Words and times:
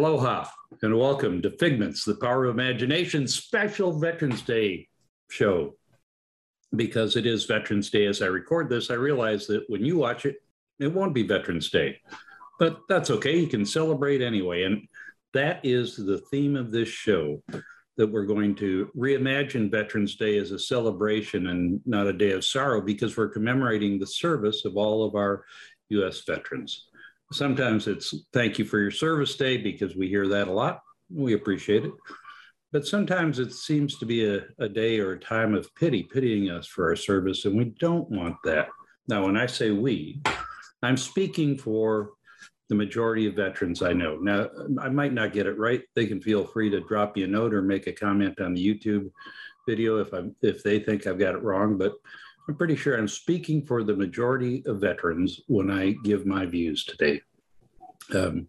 Aloha 0.00 0.48
and 0.80 0.98
welcome 0.98 1.42
to 1.42 1.50
Figments, 1.50 2.06
the 2.06 2.14
Power 2.14 2.46
of 2.46 2.54
Imagination 2.54 3.28
special 3.28 4.00
Veterans 4.00 4.40
Day 4.40 4.88
show. 5.28 5.74
Because 6.74 7.16
it 7.16 7.26
is 7.26 7.44
Veterans 7.44 7.90
Day 7.90 8.06
as 8.06 8.22
I 8.22 8.26
record 8.28 8.70
this, 8.70 8.90
I 8.90 8.94
realize 8.94 9.46
that 9.48 9.64
when 9.68 9.84
you 9.84 9.98
watch 9.98 10.24
it, 10.24 10.36
it 10.78 10.86
won't 10.86 11.12
be 11.12 11.22
Veterans 11.22 11.68
Day. 11.68 11.98
But 12.58 12.78
that's 12.88 13.10
okay. 13.10 13.38
You 13.38 13.46
can 13.46 13.66
celebrate 13.66 14.22
anyway. 14.22 14.62
And 14.62 14.88
that 15.34 15.60
is 15.64 15.96
the 15.96 16.22
theme 16.30 16.56
of 16.56 16.72
this 16.72 16.88
show 16.88 17.42
that 17.98 18.10
we're 18.10 18.24
going 18.24 18.54
to 18.54 18.90
reimagine 18.96 19.70
Veterans 19.70 20.16
Day 20.16 20.38
as 20.38 20.50
a 20.50 20.58
celebration 20.58 21.48
and 21.48 21.78
not 21.84 22.06
a 22.06 22.14
day 22.14 22.30
of 22.30 22.42
sorrow 22.42 22.80
because 22.80 23.18
we're 23.18 23.28
commemorating 23.28 23.98
the 23.98 24.06
service 24.06 24.64
of 24.64 24.78
all 24.78 25.04
of 25.04 25.14
our 25.14 25.44
U.S. 25.90 26.22
veterans. 26.26 26.86
Sometimes 27.32 27.86
it's 27.86 28.14
thank 28.32 28.58
you 28.58 28.64
for 28.64 28.78
your 28.78 28.90
service 28.90 29.36
day 29.36 29.56
because 29.56 29.94
we 29.96 30.08
hear 30.08 30.26
that 30.28 30.48
a 30.48 30.52
lot. 30.52 30.80
We 31.12 31.34
appreciate 31.34 31.84
it. 31.84 31.92
But 32.72 32.86
sometimes 32.86 33.38
it 33.38 33.52
seems 33.52 33.98
to 33.98 34.06
be 34.06 34.26
a, 34.26 34.42
a 34.58 34.68
day 34.68 35.00
or 35.00 35.12
a 35.12 35.20
time 35.20 35.54
of 35.54 35.74
pity, 35.74 36.04
pitying 36.04 36.50
us 36.50 36.66
for 36.66 36.88
our 36.88 36.96
service, 36.96 37.44
and 37.44 37.56
we 37.56 37.66
don't 37.80 38.08
want 38.10 38.36
that. 38.44 38.68
Now, 39.08 39.26
when 39.26 39.36
I 39.36 39.46
say 39.46 39.70
we, 39.72 40.22
I'm 40.82 40.96
speaking 40.96 41.58
for 41.58 42.10
the 42.68 42.76
majority 42.76 43.26
of 43.26 43.34
veterans 43.34 43.82
I 43.82 43.92
know. 43.92 44.16
Now, 44.16 44.48
I 44.80 44.88
might 44.88 45.12
not 45.12 45.32
get 45.32 45.46
it 45.46 45.58
right. 45.58 45.82
They 45.96 46.06
can 46.06 46.20
feel 46.20 46.46
free 46.46 46.70
to 46.70 46.80
drop 46.80 47.16
me 47.16 47.24
a 47.24 47.26
note 47.26 47.52
or 47.52 47.62
make 47.62 47.88
a 47.88 47.92
comment 47.92 48.40
on 48.40 48.54
the 48.54 48.64
YouTube 48.64 49.10
video 49.68 49.98
if 49.98 50.14
I 50.14 50.22
if 50.42 50.62
they 50.62 50.78
think 50.78 51.06
I've 51.06 51.18
got 51.18 51.34
it 51.34 51.42
wrong. 51.42 51.76
But 51.76 51.94
I'm 52.48 52.56
pretty 52.56 52.76
sure 52.76 52.96
I'm 52.96 53.08
speaking 53.08 53.64
for 53.64 53.84
the 53.84 53.94
majority 53.94 54.62
of 54.66 54.80
veterans 54.80 55.40
when 55.46 55.70
I 55.70 55.92
give 56.04 56.26
my 56.26 56.46
views 56.46 56.84
today. 56.84 57.20
Um, 58.14 58.48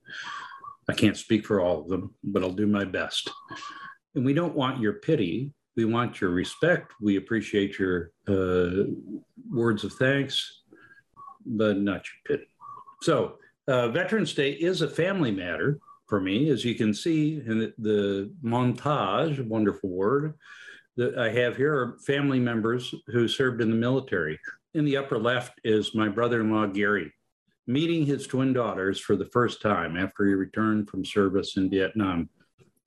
I 0.89 0.93
can't 0.93 1.17
speak 1.17 1.45
for 1.45 1.61
all 1.61 1.81
of 1.81 1.87
them, 1.87 2.15
but 2.23 2.43
I'll 2.43 2.51
do 2.51 2.67
my 2.67 2.83
best. 2.83 3.29
And 4.15 4.25
we 4.25 4.33
don't 4.33 4.55
want 4.55 4.81
your 4.81 4.93
pity. 4.93 5.53
We 5.75 5.85
want 5.85 6.19
your 6.19 6.31
respect. 6.31 6.93
We 6.99 7.17
appreciate 7.17 7.79
your 7.79 8.11
uh, 8.27 8.89
words 9.49 9.83
of 9.83 9.93
thanks, 9.93 10.63
but 11.45 11.77
not 11.77 12.03
your 12.05 12.37
pity. 12.37 12.49
So, 13.01 13.37
uh, 13.67 13.89
Veterans 13.89 14.33
Day 14.33 14.51
is 14.51 14.81
a 14.81 14.89
family 14.89 15.31
matter 15.31 15.79
for 16.07 16.19
me, 16.19 16.49
as 16.49 16.65
you 16.65 16.75
can 16.75 16.93
see 16.93 17.41
in 17.45 17.71
the 17.77 18.33
montage, 18.43 19.45
wonderful 19.47 19.89
word, 19.89 20.33
that 20.97 21.17
I 21.17 21.29
have 21.29 21.55
here 21.55 21.73
are 21.73 21.97
family 22.05 22.39
members 22.39 22.93
who 23.07 23.27
served 23.27 23.61
in 23.61 23.69
the 23.69 23.75
military. 23.75 24.39
In 24.73 24.85
the 24.85 24.97
upper 24.97 25.17
left 25.17 25.59
is 25.63 25.95
my 25.95 26.07
brother 26.07 26.41
in 26.41 26.51
law, 26.51 26.65
Gary, 26.65 27.11
meeting 27.67 28.05
his 28.05 28.27
twin 28.27 28.53
daughters 28.53 28.99
for 28.99 29.15
the 29.15 29.25
first 29.25 29.61
time 29.61 29.97
after 29.97 30.25
he 30.25 30.33
returned 30.33 30.89
from 30.89 31.05
service 31.05 31.57
in 31.57 31.69
Vietnam. 31.69 32.29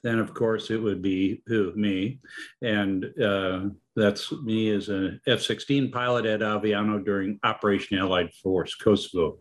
Then, 0.02 0.19
of 0.19 0.34
course, 0.34 0.70
it 0.70 0.77
would 0.77 1.00
be 1.00 1.42
who, 1.46 1.72
me. 1.74 2.20
And 2.61 3.06
uh, 3.19 3.69
that's 3.96 4.30
me 4.33 4.70
as 4.70 4.91
an 4.91 5.20
F 5.27 5.41
16 5.41 5.91
pilot 5.91 6.27
at 6.27 6.41
Aviano 6.41 7.02
during 7.02 7.41
Operation 7.42 7.98
Allied 7.98 8.33
Force, 8.34 8.74
Kosovo. 8.74 9.39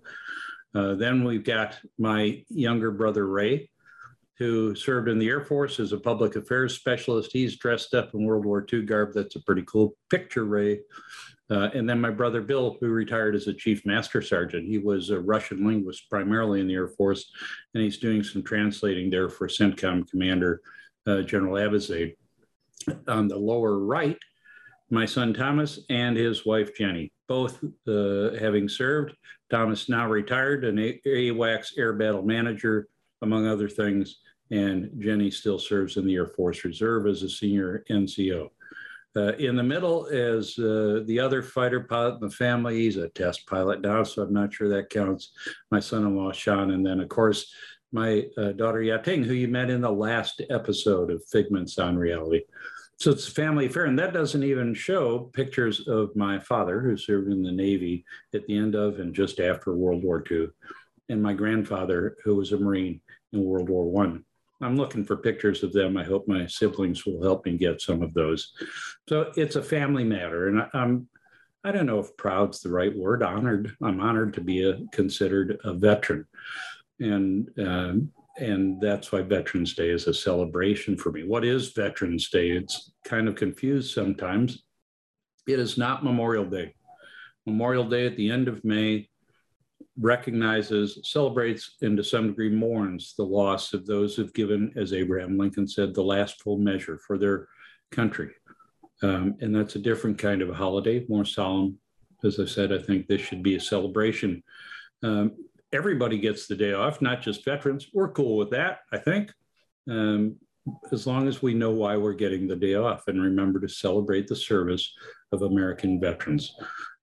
Uh, 0.74 0.96
then 0.96 1.24
we've 1.24 1.44
got 1.44 1.78
my 2.00 2.44
younger 2.50 2.92
brother, 2.92 3.28
Ray, 3.28 3.70
who 4.40 4.74
served 4.76 5.10
in 5.10 5.20
the 5.20 5.30
Air 5.30 5.42
Force 5.42 5.80
as 5.80 5.92
a 5.92 6.00
public 6.00 6.36
affairs 6.36 6.76
specialist. 6.76 7.32
He's 7.32 7.58
dressed 7.58 7.94
up 7.94 8.14
in 8.14 8.26
World 8.26 8.46
War 8.46 8.66
II 8.72 8.84
garb. 8.84 9.14
That's 9.14 9.36
a 9.36 9.44
pretty 9.44 9.64
cool 9.68 9.96
picture, 10.10 10.46
Ray. 10.46 10.80
Uh, 11.52 11.70
and 11.74 11.88
then 11.88 12.02
my 12.02 12.10
brother 12.10 12.42
Bill, 12.42 12.78
who 12.80 12.88
retired 12.88 13.36
as 13.36 13.48
a 13.48 13.54
chief 13.54 13.86
master 13.86 14.22
sergeant. 14.22 14.68
He 14.68 14.80
was 14.80 15.10
a 15.10 15.20
Russian 15.20 15.66
linguist 15.68 16.10
primarily 16.10 16.62
in 16.62 16.68
the 16.68 16.74
Air 16.74 16.88
Force, 16.88 17.32
and 17.74 17.84
he's 17.84 17.98
doing 17.98 18.24
some 18.24 18.44
translating 18.44 19.10
there 19.10 19.30
for 19.30 19.48
CENTCOM 19.48 20.10
Commander 20.10 20.62
uh, 21.06 21.22
General 21.22 21.56
Abizaid. 21.56 22.16
On 23.08 23.28
the 23.28 23.38
lower 23.38 23.78
right, 23.78 24.18
my 24.90 25.06
son 25.06 25.34
Thomas 25.34 25.80
and 25.90 26.18
his 26.18 26.46
wife 26.46 26.76
Jenny, 26.76 27.12
both 27.28 27.64
uh, 27.88 28.32
having 28.40 28.68
served. 28.68 29.16
Thomas 29.50 29.90
now 29.90 30.08
retired, 30.08 30.66
an 30.66 30.78
AWACS 31.06 31.78
Air 31.78 31.94
Battle 31.94 32.24
Manager, 32.24 32.88
among 33.24 33.48
other 33.48 33.70
things, 33.70 34.20
and 34.52 34.92
Jenny 35.00 35.32
still 35.32 35.58
serves 35.58 35.98
in 35.98 36.06
the 36.06 36.16
Air 36.16 36.28
Force 36.28 36.64
Reserve 36.64 37.08
as 37.08 37.24
a 37.24 37.30
senior 37.30 37.84
NCO. 37.90 38.50
Uh, 39.16 39.34
in 39.34 39.56
the 39.56 39.64
middle 39.64 40.08
is 40.08 40.58
uh, 40.58 41.02
the 41.06 41.20
other 41.20 41.44
fighter 41.44 41.82
pilot 41.82 42.16
in 42.16 42.22
the 42.22 42.30
family. 42.30 42.82
He's 42.82 42.98
a 42.98 43.10
test 43.10 43.46
pilot 43.46 43.82
now, 43.82 44.04
so 44.04 44.24
I'm 44.24 44.34
not 44.34 44.54
sure 44.54 44.70
that 44.70 44.90
counts. 44.90 45.32
My 45.70 45.80
son-in-law 45.80 46.32
Sean, 46.32 46.72
and 46.72 46.86
then 46.86 47.00
of 47.00 47.10
course 47.10 47.54
my 47.92 48.26
uh, 48.38 48.54
daughter 48.54 48.80
Yating, 48.80 49.24
who 49.24 49.34
you 49.34 49.48
met 49.48 49.70
in 49.70 49.82
the 49.82 49.92
last 49.92 50.42
episode 50.50 51.12
of 51.12 51.24
Figments 51.32 51.78
on 51.78 51.96
Reality. 51.96 52.42
So 52.98 53.12
it's 53.12 53.28
a 53.28 53.32
family 53.32 53.68
affair, 53.68 53.86
and 53.86 54.00
that 54.00 54.14
doesn't 54.14 54.44
even 54.44 54.74
show 54.74 55.30
pictures 55.34 55.88
of 55.88 56.16
my 56.16 56.40
father, 56.40 56.80
who 56.80 56.98
served 56.98 57.32
in 57.32 57.44
the 57.44 57.52
Navy 57.52 58.06
at 58.34 58.46
the 58.48 58.58
end 58.58 58.74
of 58.74 59.00
and 59.00 59.14
just 59.14 59.40
after 59.40 59.76
World 59.76 60.04
War 60.04 60.24
II, 60.30 60.48
and 61.10 61.22
my 61.22 61.34
grandfather, 61.34 62.18
who 62.24 62.36
was 62.36 62.52
a 62.52 62.58
Marine 62.58 63.00
in 63.34 63.44
World 63.44 63.70
War 63.70 63.86
One. 63.86 64.24
I'm 64.62 64.78
looking 64.78 65.04
for 65.04 65.18
pictures 65.18 65.62
of 65.64 65.74
them. 65.74 65.98
I 65.98 66.04
hope 66.04 66.28
my 66.28 66.46
siblings 66.48 67.06
will 67.06 67.22
help 67.22 67.46
me 67.46 67.58
get 67.58 67.82
some 67.82 68.02
of 68.02 68.14
those. 68.14 68.54
So 69.10 69.32
it's 69.36 69.58
a 69.58 69.64
family 69.64 70.04
matter, 70.04 70.48
and 70.48 70.68
I'm 70.74 71.08
I 71.66 71.72
don't 71.72 71.86
know 71.86 72.00
if 72.00 72.16
proud's 72.18 72.60
the 72.62 72.70
right 72.70 72.96
word. 72.96 73.24
Honored. 73.24 73.76
I'm 73.82 74.00
honored 74.00 74.34
to 74.36 74.42
be 74.42 74.70
a, 74.70 74.80
considered 74.92 75.60
a 75.64 75.74
veteran, 75.74 76.26
and 77.00 77.50
uh, 77.60 77.94
and 78.38 78.82
that's 78.82 79.12
why 79.12 79.22
Veterans 79.22 79.74
Day 79.74 79.90
is 79.90 80.08
a 80.08 80.14
celebration 80.14 80.98
for 80.98 81.12
me. 81.12 81.24
What 81.24 81.46
is 81.46 81.74
Veterans 81.74 82.30
Day? 82.30 82.52
It's 82.52 82.92
kind 83.06 83.28
of 83.28 83.36
confused 83.36 83.94
sometimes. 83.94 84.64
It 85.48 85.60
is 85.60 85.78
not 85.78 86.04
Memorial 86.04 86.46
Day. 86.46 86.74
Memorial 87.46 87.88
Day 87.88 88.08
at 88.08 88.18
the 88.18 88.32
end 88.32 88.48
of 88.48 88.64
May 88.64 89.10
recognizes, 90.00 91.00
celebrates, 91.04 91.76
and 91.82 91.98
to 91.98 92.04
some 92.04 92.28
degree 92.28 92.50
mourns 92.50 93.14
the 93.16 93.24
loss 93.24 93.74
of 93.74 93.86
those 93.86 94.16
who've 94.16 94.34
given, 94.34 94.74
as 94.76 94.94
Abraham 94.94 95.38
Lincoln 95.38 95.68
said, 95.68 95.94
the 95.94 96.04
last 96.04 96.42
full 96.42 96.58
measure 96.58 97.00
for 97.06 97.18
their 97.18 97.48
country. 97.92 98.32
Um, 99.02 99.36
and 99.42 99.56
that's 99.56 99.76
a 99.76 99.80
different 99.80 100.18
kind 100.18 100.42
of 100.42 100.50
a 100.50 100.54
holiday, 100.54 101.06
more 101.10 101.26
solemn. 101.26 101.78
As 102.24 102.40
I 102.40 102.46
said, 102.46 102.72
I 102.72 102.80
think 102.80 103.08
this 103.08 103.22
should 103.22 103.44
be 103.44 103.56
a 103.56 103.60
celebration. 103.60 104.42
Um, 105.04 105.34
everybody 105.74 106.18
gets 106.18 106.48
the 106.48 106.56
day 106.56 106.74
off, 106.74 107.02
not 107.02 107.22
just 107.22 107.44
veterans. 107.44 107.88
We're 107.94 108.12
cool 108.12 108.38
with 108.38 108.50
that, 108.52 108.80
I 108.92 108.98
think, 108.98 109.32
um, 109.90 110.38
as 110.92 111.06
long 111.06 111.28
as 111.28 111.42
we 111.42 111.54
know 111.54 111.72
why 111.72 111.98
we're 111.98 112.14
getting 112.14 112.48
the 112.48 112.56
day 112.56 112.76
off 112.76 113.08
and 113.08 113.22
remember 113.22 113.60
to 113.60 113.68
celebrate 113.68 114.28
the 114.28 114.36
service 114.36 114.94
of 115.34 115.42
American 115.42 116.00
veterans. 116.00 116.56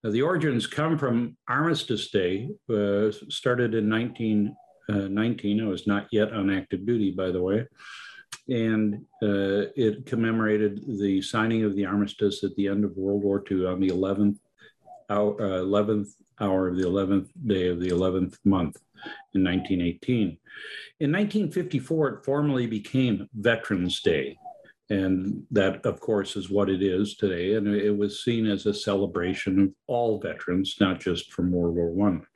Now, 0.03 0.11
the 0.11 0.23
origins 0.23 0.67
come 0.67 0.97
from 0.97 1.37
Armistice 1.47 2.11
Day, 2.11 2.49
uh, 2.71 3.11
started 3.29 3.75
in 3.75 3.91
1919. 3.91 5.61
Uh, 5.61 5.65
I 5.65 5.69
was 5.69 5.87
not 5.87 6.07
yet 6.11 6.33
on 6.33 6.51
active 6.51 6.87
duty, 6.87 7.11
by 7.11 7.31
the 7.31 7.43
way. 7.43 7.67
And 8.49 9.05
uh, 9.23 9.69
it 9.77 10.07
commemorated 10.07 10.81
the 11.01 11.21
signing 11.21 11.65
of 11.65 11.77
the 11.77 11.85
armistice 11.85 12.43
at 12.45 12.55
the 12.57 12.69
end 12.69 12.85
of 12.85 12.97
World 12.97 13.23
War 13.23 13.45
II 13.51 13.67
on 13.67 13.81
the 13.81 13.89
11th 13.89 14.39
hour, 15.11 15.35
11th 15.39 16.09
uh, 16.41 16.45
hour 16.45 16.69
of 16.69 16.77
the 16.77 16.85
11th 16.85 17.29
day 17.47 17.69
of 17.69 17.81
the 17.81 17.89
11th 17.89 18.39
month 18.45 18.77
in 19.35 19.45
1918. 19.45 20.39
In 21.01 21.13
1954, 21.13 22.09
it 22.09 22.25
formally 22.25 22.67
became 22.67 23.29
Veterans 23.35 24.01
Day. 24.01 24.39
And 24.91 25.47
that, 25.53 25.87
of 25.87 26.01
course, 26.01 26.37
is 26.37 26.51
what 26.51 26.69
it 26.69 26.83
is 26.83 27.17
today. 27.17 27.55
And 27.55 27.69
it 27.69 27.97
was 27.97 28.25
seen 28.25 28.47
as 28.47 28.67
a 28.67 28.75
celebration 28.75 29.61
of 29.61 29.69
all 29.87 30.21
veterans, 30.21 30.77
not 30.81 30.99
just 30.99 31.33
from 31.33 31.53
World 31.53 31.77
War 31.77 31.91
One. 31.91 32.27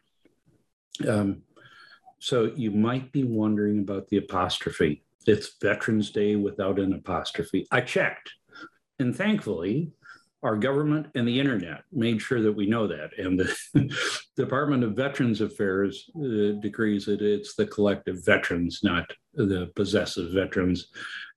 Um, 1.06 1.42
so 2.20 2.52
you 2.54 2.70
might 2.70 3.10
be 3.10 3.24
wondering 3.24 3.80
about 3.80 4.08
the 4.08 4.18
apostrophe. 4.18 5.02
It's 5.26 5.56
Veterans 5.60 6.10
Day 6.10 6.36
without 6.36 6.78
an 6.78 6.92
apostrophe. 6.92 7.66
I 7.72 7.80
checked. 7.80 8.30
And 9.00 9.16
thankfully, 9.16 9.90
our 10.44 10.56
government 10.56 11.06
and 11.14 11.26
the 11.26 11.40
internet 11.40 11.82
made 11.90 12.20
sure 12.20 12.42
that 12.42 12.52
we 12.52 12.66
know 12.66 12.86
that. 12.86 13.18
And 13.18 13.40
the 13.40 13.96
Department 14.36 14.84
of 14.84 14.94
Veterans 14.94 15.40
Affairs 15.40 16.10
uh, 16.16 16.60
decrees 16.60 17.06
that 17.06 17.22
it's 17.22 17.54
the 17.54 17.66
collective 17.66 18.24
veterans, 18.24 18.80
not 18.84 19.10
the 19.32 19.72
possessive 19.74 20.32
veterans. 20.32 20.88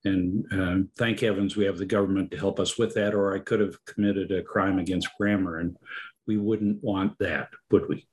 And 0.03 0.45
um, 0.51 0.89
thank 0.97 1.21
heavens 1.21 1.55
we 1.55 1.65
have 1.65 1.77
the 1.77 1.85
government 1.85 2.31
to 2.31 2.37
help 2.37 2.59
us 2.59 2.77
with 2.77 2.93
that, 2.95 3.15
or 3.15 3.33
I 3.33 3.39
could 3.39 3.61
have 3.61 3.83
committed 3.85 4.31
a 4.31 4.43
crime 4.43 4.77
against 4.77 5.15
grammar, 5.17 5.59
and 5.59 5.77
we 6.27 6.37
wouldn't 6.37 6.83
want 6.83 7.17
that, 7.19 7.47
would 7.71 7.87
we? 7.87 8.05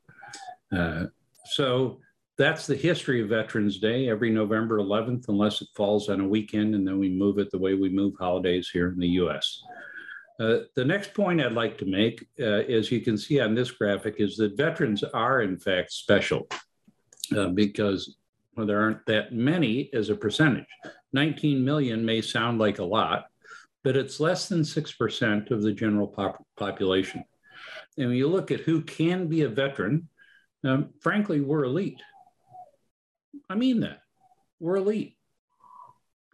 Uh, 0.75 1.07
so 1.45 1.99
that's 2.39 2.69
the 2.69 2.77
history 2.77 3.21
of 3.21 3.29
Veterans 3.29 3.79
Day 3.79 4.09
every 4.09 4.31
November 4.31 4.79
11th, 4.79 5.29
unless 5.29 5.61
it 5.61 5.69
falls 5.75 6.09
on 6.09 6.21
a 6.21 6.29
weekend, 6.29 6.77
and 6.77 6.87
then 6.87 7.01
we 7.01 7.09
move 7.09 7.39
it 7.39 7.51
the 7.51 7.59
way 7.59 7.75
we 7.75 7.89
move 7.89 8.15
holidays 8.19 8.71
here 8.73 8.89
in 8.89 8.99
the 8.99 9.09
US. 9.09 9.61
Uh, 10.41 10.59
the 10.75 10.85
next 10.85 11.15
point 11.15 11.41
I'd 11.41 11.53
like 11.53 11.79
to 11.79 11.87
make, 11.87 12.27
uh, 12.41 12.45
as 12.45 12.91
you 12.91 13.01
can 13.01 13.17
see 13.17 13.41
on 13.41 13.55
this 13.55 13.71
graphic, 13.71 14.17
is 14.19 14.37
that 14.37 14.57
veterans 14.57 15.05
are 15.05 15.43
in 15.43 15.57
fact 15.57 15.93
special 15.93 16.49
uh, 17.37 17.49
because 17.49 18.17
Well, 18.57 18.67
there 18.67 18.81
aren't 18.81 19.05
that 19.07 19.33
many 19.33 19.91
as 19.93 20.11
a 20.11 20.17
percentage. 20.17 20.67
19 21.13 21.65
million 21.65 22.05
may 22.05 22.21
sound 22.21 22.59
like 22.59 22.79
a 22.79 22.85
lot, 22.85 23.27
but 23.85 23.97
it's 23.97 24.21
less 24.21 24.49
than 24.49 24.63
6% 24.63 25.51
of 25.51 25.63
the 25.63 25.73
general 25.73 26.09
pop- 26.09 26.45
population. 26.57 27.25
And 27.97 28.09
when 28.09 28.17
you 28.17 28.29
look 28.29 28.51
at 28.51 28.61
who 28.61 28.83
can 28.83 29.29
be 29.29 29.43
a 29.43 29.49
veteran, 29.49 30.09
um, 30.65 30.91
frankly, 31.01 31.41
we're 31.41 31.65
elite. 31.65 32.03
I 33.49 33.55
mean 33.55 33.81
that. 33.81 34.01
We're 34.59 34.77
elite. 34.77 35.17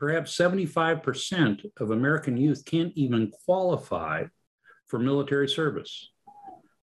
Perhaps 0.01 0.35
75% 0.37 1.71
of 1.79 1.91
American 1.91 2.39
youth 2.39 2.65
can't 2.65 2.93
even 2.97 3.31
qualify 3.45 4.25
for 4.87 4.99
military 4.99 5.47
service. 5.47 6.11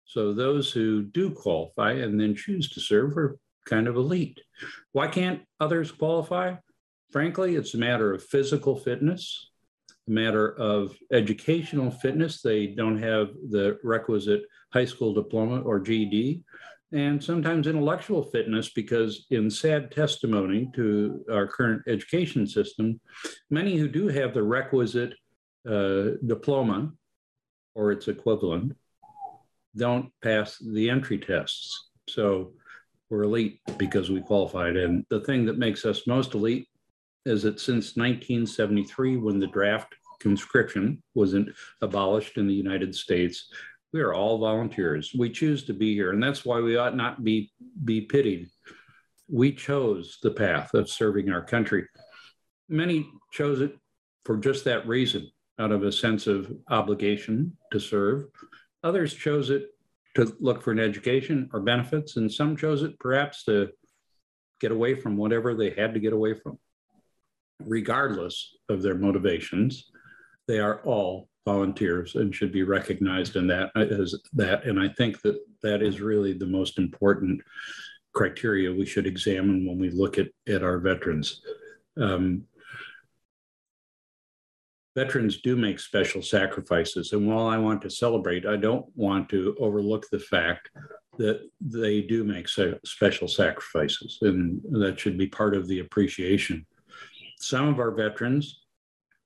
So 0.05 0.33
those 0.33 0.71
who 0.71 1.03
do 1.03 1.29
qualify 1.29 1.91
and 1.93 2.17
then 2.19 2.33
choose 2.33 2.69
to 2.69 2.79
serve 2.79 3.17
are 3.17 3.37
kind 3.65 3.89
of 3.89 3.97
elite. 3.97 4.39
Why 4.93 5.07
can't 5.07 5.41
others 5.59 5.91
qualify? 5.91 6.55
Frankly, 7.11 7.55
it's 7.55 7.73
a 7.73 7.77
matter 7.77 8.13
of 8.13 8.23
physical 8.23 8.77
fitness, 8.77 9.49
a 10.07 10.11
matter 10.11 10.55
of 10.57 10.95
educational 11.11 11.91
fitness. 11.91 12.41
They 12.41 12.67
don't 12.67 13.01
have 13.03 13.29
the 13.49 13.79
requisite 13.83 14.43
high 14.71 14.85
school 14.85 15.13
diploma 15.13 15.61
or 15.61 15.79
GED, 15.79 16.41
and 16.93 17.21
sometimes 17.23 17.65
intellectual 17.65 18.21
fitness, 18.21 18.69
because 18.69 19.25
in 19.31 19.49
sad 19.49 19.91
testimony 19.91 20.69
to 20.75 21.25
our 21.31 21.47
current 21.47 21.81
education 21.87 22.45
system, 22.45 23.01
many 23.49 23.77
who 23.77 23.87
do 23.87 24.07
have 24.07 24.33
the 24.33 24.43
requisite 24.43 25.13
uh, 25.67 26.11
diploma 26.25 26.91
or 27.73 27.91
its 27.91 28.07
equivalent 28.07 28.73
don't 29.75 30.11
pass 30.21 30.57
the 30.59 30.87
entry 30.87 31.17
tests. 31.17 31.89
So 32.07 32.53
we're 33.09 33.23
elite 33.23 33.59
because 33.77 34.11
we 34.11 34.21
qualified. 34.21 34.77
And 34.77 35.03
the 35.09 35.21
thing 35.21 35.45
that 35.45 35.57
makes 35.57 35.85
us 35.85 36.05
most 36.05 36.35
elite 36.35 36.67
is 37.25 37.41
that 37.43 37.59
since 37.59 37.95
1973, 37.95 39.17
when 39.17 39.39
the 39.39 39.47
draft 39.47 39.95
conscription 40.19 41.01
was 41.15 41.35
abolished 41.81 42.37
in 42.37 42.47
the 42.47 42.53
United 42.53 42.93
States, 42.93 43.49
we 43.93 44.01
are 44.01 44.13
all 44.13 44.39
volunteers. 44.39 45.13
We 45.17 45.29
choose 45.29 45.63
to 45.65 45.73
be 45.73 45.93
here, 45.93 46.11
and 46.11 46.21
that's 46.21 46.43
why 46.43 46.59
we 46.59 46.75
ought 46.75 46.95
not 46.95 47.23
be 47.23 47.51
be 47.85 48.01
pitied. 48.01 48.49
We 49.29 49.53
chose 49.53 50.17
the 50.21 50.31
path 50.31 50.73
of 50.73 50.89
serving 50.89 51.31
our 51.31 51.45
country. 51.45 51.87
Many 52.67 53.07
chose 53.31 53.61
it 53.61 53.77
for 54.25 54.37
just 54.37 54.65
that 54.65 54.87
reason, 54.87 55.29
out 55.59 55.71
of 55.71 55.83
a 55.83 55.91
sense 55.91 56.25
of 56.25 56.51
obligation 56.69 57.55
to 57.71 57.79
serve. 57.79 58.25
Others 58.83 59.13
chose 59.13 59.51
it 59.51 59.67
to 60.15 60.35
look 60.39 60.61
for 60.63 60.71
an 60.71 60.79
education 60.79 61.49
or 61.53 61.59
benefits, 61.59 62.17
and 62.17 62.31
some 62.31 62.57
chose 62.57 62.81
it 62.81 62.99
perhaps 62.99 63.43
to 63.45 63.69
get 64.59 64.71
away 64.71 64.95
from 64.95 65.17
whatever 65.17 65.53
they 65.53 65.69
had 65.69 65.93
to 65.93 65.99
get 65.99 66.13
away 66.13 66.33
from. 66.33 66.57
Regardless 67.59 68.55
of 68.69 68.81
their 68.81 68.95
motivations, 68.95 69.91
they 70.47 70.59
are 70.59 70.81
all 70.83 71.29
volunteers 71.45 72.15
and 72.15 72.33
should 72.33 72.51
be 72.51 72.63
recognized 72.63 73.35
in 73.35 73.47
that 73.47 73.71
as 73.75 74.15
that. 74.33 74.65
And 74.65 74.79
I 74.79 74.87
think 74.87 75.21
that 75.21 75.37
that 75.61 75.81
is 75.81 76.01
really 76.01 76.33
the 76.33 76.45
most 76.45 76.79
important 76.79 77.41
criteria 78.13 78.71
we 78.71 78.85
should 78.85 79.07
examine 79.07 79.65
when 79.67 79.79
we 79.79 79.89
look 79.89 80.17
at, 80.17 80.27
at 80.47 80.63
our 80.63 80.79
veterans. 80.79 81.41
Um, 81.97 82.43
veterans 84.95 85.41
do 85.41 85.55
make 85.55 85.79
special 85.79 86.21
sacrifices. 86.21 87.13
And 87.13 87.27
while 87.27 87.47
I 87.47 87.57
want 87.57 87.81
to 87.81 87.89
celebrate, 87.89 88.45
I 88.45 88.55
don't 88.55 88.85
want 88.95 89.29
to 89.29 89.55
overlook 89.59 90.05
the 90.09 90.19
fact 90.19 90.69
that 91.17 91.41
they 91.61 92.01
do 92.01 92.23
make 92.23 92.47
special 92.47 93.27
sacrifices, 93.27 94.17
and 94.21 94.61
that 94.71 94.99
should 94.99 95.17
be 95.17 95.27
part 95.27 95.55
of 95.55 95.67
the 95.67 95.79
appreciation. 95.79 96.65
Some 97.39 97.67
of 97.67 97.79
our 97.79 97.91
veterans 97.91 98.62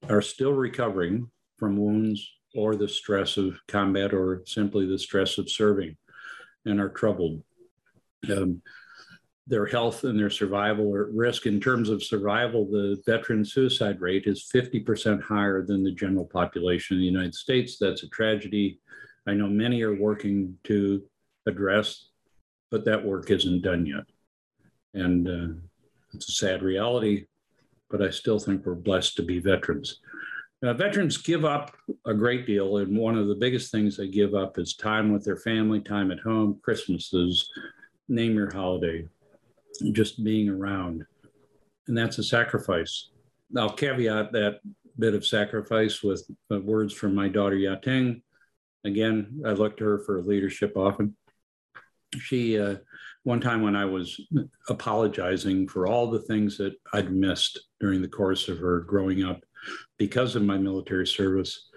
are 0.10 0.22
still 0.22 0.54
recovering 0.54 1.30
from 1.58 1.78
wounds 1.78 2.30
or 2.56 2.76
the 2.76 2.88
stress 2.88 3.38
of 3.38 3.60
combat 3.68 4.14
or 4.14 4.44
simply 4.46 4.86
the 4.86 5.00
stress 5.00 5.38
of 5.38 5.50
serving 5.50 5.96
and 6.66 6.80
are 6.80 6.90
troubled. 6.90 7.42
Um, 8.32 8.62
their 9.48 9.66
health 9.66 10.04
and 10.04 10.20
their 10.20 10.30
survival 10.30 10.94
are 10.94 11.08
at 11.08 11.14
risk. 11.14 11.46
In 11.46 11.62
terms 11.62 11.90
of 11.90 12.04
survival, 12.04 12.66
the 12.66 13.02
veteran 13.06 13.46
suicide 13.46 14.02
rate 14.02 14.24
is 14.26 14.50
50% 14.54 15.22
higher 15.22 15.66
than 15.66 15.84
the 15.84 15.92
general 15.92 16.26
population 16.26 16.98
in 16.98 17.02
the 17.02 17.08
United 17.08 17.34
States. 17.34 17.78
That's 17.80 18.04
a 18.04 18.10
tragedy. 18.10 18.80
I 19.26 19.34
know 19.34 19.48
many 19.48 19.82
are 19.84 19.96
working 19.96 20.58
to 20.66 21.02
address, 21.46 22.10
but 22.72 22.84
that 22.86 23.06
work 23.06 23.32
isn't 23.32 23.62
done 23.62 23.86
yet. 23.86 24.04
And 24.94 25.28
uh, 25.28 25.54
it's 26.14 26.28
a 26.30 26.34
sad 26.34 26.62
reality, 26.62 27.26
but 27.90 28.02
I 28.02 28.10
still 28.10 28.40
think 28.40 28.66
we're 28.66 28.76
blessed 28.76 29.16
to 29.18 29.24
be 29.24 29.40
veterans. 29.40 30.00
Now, 30.62 30.74
veterans 30.74 31.18
give 31.18 31.46
up 31.46 31.76
a 32.06 32.14
great 32.14 32.48
deal, 32.48 32.78
and 32.78 32.98
one 32.98 33.18
of 33.18 33.28
the 33.28 33.36
biggest 33.36 33.72
things 33.72 33.96
they 33.96 34.08
give 34.08 34.34
up 34.34 34.58
is 34.58 34.76
time 34.76 35.12
with 35.12 35.24
their 35.24 35.38
family, 35.38 35.80
time 35.80 36.12
at 36.12 36.20
home, 36.20 36.60
Christmases, 36.64 37.50
name 38.10 38.34
your 38.36 38.52
holiday, 38.52 39.08
just 39.92 40.24
being 40.24 40.50
around. 40.50 41.06
And 41.88 41.96
that's 41.98 42.18
a 42.18 42.24
sacrifice. 42.24 43.10
I'll 43.56 43.70
caveat 43.70 44.32
that 44.32 44.60
bit 44.98 45.14
of 45.14 45.26
sacrifice 45.26 46.02
with 46.02 46.28
uh, 46.52 46.60
words 46.60 46.94
from 46.94 47.14
my 47.14 47.28
daughter 47.28 47.56
Yating. 47.56 48.22
Again, 48.84 49.42
I 49.46 49.52
look 49.52 49.78
to 49.78 49.86
her 49.86 50.00
for 50.00 50.22
leadership 50.22 50.76
often. 50.76 51.16
She, 52.16 52.60
uh, 52.60 52.76
one 53.24 53.42
time 53.42 53.62
when 53.62 53.76
I 53.76 53.86
was 53.86 54.20
apologizing 54.70 55.68
for 55.68 55.88
all 55.88 56.10
the 56.10 56.22
things 56.22 56.58
that 56.58 56.74
I'd 56.94 57.12
missed 57.12 57.60
during 57.80 58.02
the 58.02 58.08
course 58.08 58.48
of 58.48 58.60
her 58.60 58.82
growing 58.82 59.24
up 59.24 59.42
because 59.98 60.36
of 60.36 60.44
my 60.44 60.58
military 60.58 61.08
service, 61.08 61.70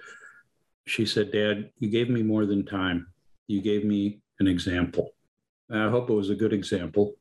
she 0.86 1.04
said, 1.06 1.32
Dad, 1.32 1.70
you 1.78 1.88
gave 1.88 2.08
me 2.08 2.22
more 2.22 2.46
than 2.46 2.64
time. 2.64 3.06
You 3.46 3.60
gave 3.60 3.84
me 3.84 4.20
an 4.38 4.46
example. 4.46 5.10
I 5.72 5.88
hope 5.88 6.10
it 6.10 6.14
was 6.14 6.30
a 6.30 6.34
good 6.34 6.52
example. 6.52 7.14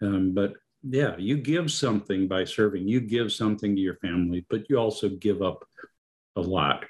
Um, 0.00 0.32
but 0.34 0.54
yeah, 0.82 1.16
you 1.16 1.36
give 1.36 1.70
something 1.70 2.26
by 2.26 2.44
serving, 2.44 2.88
you 2.88 3.00
give 3.00 3.32
something 3.32 3.74
to 3.74 3.80
your 3.80 3.96
family, 3.96 4.44
but 4.50 4.68
you 4.68 4.78
also 4.78 5.08
give 5.08 5.42
up 5.42 5.64
a 6.36 6.40
lot. 6.40 6.84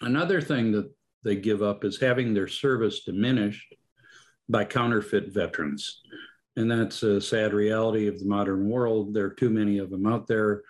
Another 0.00 0.40
thing 0.40 0.72
that 0.72 0.90
they 1.24 1.36
give 1.36 1.62
up 1.62 1.84
is 1.84 2.00
having 2.00 2.32
their 2.32 2.48
service 2.48 3.02
diminished 3.04 3.74
by 4.50 4.64
counterfeit 4.64 5.32
veterans. 5.32 6.02
And 6.56 6.70
that's 6.70 7.02
a 7.02 7.20
sad 7.20 7.54
reality 7.54 8.08
of 8.08 8.18
the 8.18 8.26
modern 8.26 8.68
world. 8.68 9.14
There 9.14 9.26
are 9.26 9.34
too 9.34 9.50
many 9.50 9.78
of 9.78 9.90
them 9.90 10.06
out 10.06 10.26
there. 10.26 10.62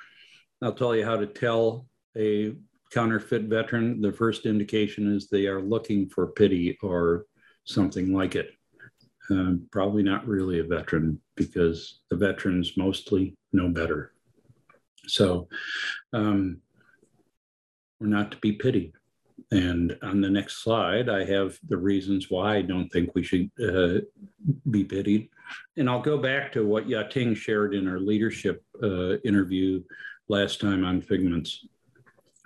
I'll 0.62 0.74
tell 0.74 0.94
you 0.94 1.04
how 1.04 1.16
to 1.16 1.26
tell 1.26 1.86
a 2.16 2.54
counterfeit 2.92 3.44
veteran. 3.44 4.00
The 4.00 4.12
first 4.12 4.46
indication 4.46 5.14
is 5.14 5.28
they 5.28 5.46
are 5.46 5.62
looking 5.62 6.08
for 6.08 6.26
pity 6.28 6.78
or 6.82 7.24
something 7.64 8.12
like 8.12 8.34
it. 8.34 8.50
Um, 9.30 9.68
probably 9.70 10.02
not 10.02 10.26
really 10.26 10.58
a 10.58 10.64
veteran 10.64 11.20
because 11.36 12.00
the 12.10 12.16
veterans 12.16 12.76
mostly 12.76 13.36
know 13.52 13.68
better. 13.68 14.12
So 15.06 15.48
um, 16.12 16.60
we're 18.00 18.08
not 18.08 18.32
to 18.32 18.36
be 18.38 18.52
pitied. 18.52 18.92
And 19.52 19.98
on 20.02 20.20
the 20.20 20.30
next 20.30 20.62
slide, 20.62 21.08
I 21.08 21.24
have 21.24 21.58
the 21.68 21.76
reasons 21.76 22.30
why 22.30 22.56
I 22.56 22.62
don't 22.62 22.88
think 22.88 23.14
we 23.14 23.24
should 23.24 23.50
uh, 23.60 24.00
be 24.70 24.84
pitied. 24.84 25.28
And 25.76 25.90
I'll 25.90 26.02
go 26.02 26.18
back 26.18 26.52
to 26.52 26.64
what 26.64 26.86
Yating 26.86 27.36
shared 27.36 27.74
in 27.74 27.88
our 27.88 27.98
leadership 27.98 28.64
uh, 28.80 29.18
interview 29.18 29.82
last 30.28 30.60
time 30.60 30.84
on 30.84 31.00
figments. 31.00 31.66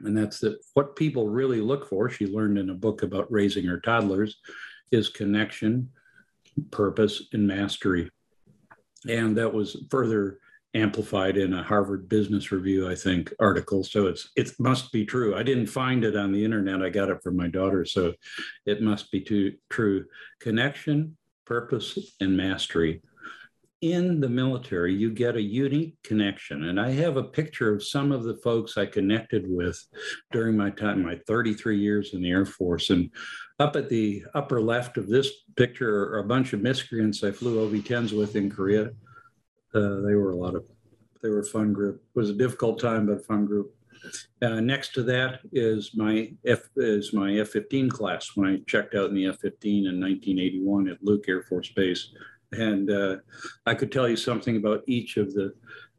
And 0.01 0.17
that's 0.17 0.41
that 0.41 0.59
what 0.73 0.97
people 0.97 1.29
really 1.29 1.61
look 1.61 1.89
for, 1.89 2.09
she 2.09 2.27
learned 2.27 2.59
in 2.59 2.71
a 2.71 2.75
book 2.75 3.03
about 3.03 3.31
raising 3.31 3.67
her 3.67 3.81
toddlers, 3.81 4.39
is 4.91 5.09
connection, 5.11 5.91
purpose, 6.71 7.25
and 7.33 7.47
mastery. 7.47 8.11
And 9.09 9.37
that 9.37 9.53
was 9.53 9.77
further 9.91 10.39
amplified 10.75 11.37
in 11.37 11.53
a 11.53 11.63
Harvard 11.63 12.09
Business 12.09 12.51
Review, 12.51 12.91
I 12.91 12.95
think, 12.95 13.33
article. 13.39 13.85
So 13.85 14.07
it's 14.07 14.31
it 14.37 14.53
must 14.59 14.93
be 14.93 15.05
true. 15.05 15.37
I 15.37 15.43
didn't 15.43 15.69
find 15.69 16.05
it 16.05 16.17
on 16.17 16.33
the 16.33 16.45
internet. 16.45 16.83
I 16.83 16.91
got 16.91 17.11
it 17.11 17.23
from 17.23 17.37
my 17.37 17.49
daughter, 17.49 17.85
so 17.85 18.15
it 18.67 18.83
must 18.83 19.11
be 19.11 19.21
too, 19.21 19.55
true. 19.71 20.07
Connection, 20.41 21.17
purpose, 21.47 21.99
and 22.21 22.37
mastery. 22.37 23.03
In 23.83 24.19
the 24.19 24.31
military, 24.31 24.95
you 24.95 25.11
get 25.11 25.37
a 25.37 25.43
unique 25.43 25.97
connection. 26.03 26.65
And 26.65 26.81
I 26.81 26.93
have 26.93 27.19
a 27.19 27.23
picture 27.23 27.75
of 27.75 27.85
some 27.85 28.13
of 28.13 28.25
the 28.25 28.37
folks 28.37 28.79
I 28.79 28.87
connected 28.87 29.45
with 29.47 29.79
during 30.33 30.57
my 30.57 30.71
time, 30.71 31.03
my 31.03 31.21
33 31.27 31.79
years 31.79 32.15
in 32.15 32.23
the 32.23 32.31
Air 32.31 32.47
Force. 32.47 32.89
And 32.89 33.11
up 33.59 33.77
at 33.77 33.91
the 33.91 34.25
upper 34.35 34.63
left 34.63 34.97
of 34.97 35.07
this 35.07 35.31
picture 35.57 36.15
are 36.15 36.21
a 36.21 36.27
bunch 36.27 36.55
of 36.55 36.63
miscreants 36.63 37.23
I 37.23 37.31
flew 37.31 37.63
OV-10s 37.63 38.17
with 38.17 38.37
in 38.37 38.51
Korea. 38.51 38.91
Uh, 39.75 40.01
they 40.01 40.15
were 40.15 40.31
a 40.31 40.37
lot 40.37 40.55
of, 40.55 40.67
they 41.23 41.29
were 41.29 41.41
a 41.41 41.47
fun 41.47 41.73
group. 41.73 41.97
It 41.97 42.19
was 42.19 42.31
a 42.31 42.35
difficult 42.35 42.81
time, 42.81 43.07
but 43.07 43.17
a 43.17 43.21
fun 43.21 43.47
group. 43.47 43.75
Uh, 44.43 44.61
next 44.61 44.93
to 44.95 45.03
that 45.03 45.41
is 45.53 45.93
my 45.95 46.31
F 46.45 46.69
is 46.77 47.13
my 47.13 47.35
F-15 47.39 47.91
class 47.91 48.33
when 48.35 48.49
I 48.49 48.59
checked 48.67 48.95
out 48.95 49.09
in 49.09 49.15
the 49.15 49.27
F-15 49.27 49.89
in 49.89 50.01
1981 50.01 50.89
at 50.89 51.03
Luke 51.03 51.25
Air 51.29 51.43
Force 51.43 51.71
Base. 51.71 52.11
And 52.53 52.91
uh, 52.91 53.17
I 53.67 53.75
could 53.75 53.91
tell 53.91 54.09
you 54.09 54.17
something 54.17 54.57
about 54.57 54.83
each 54.87 55.17
of 55.17 55.33
the, 55.33 55.55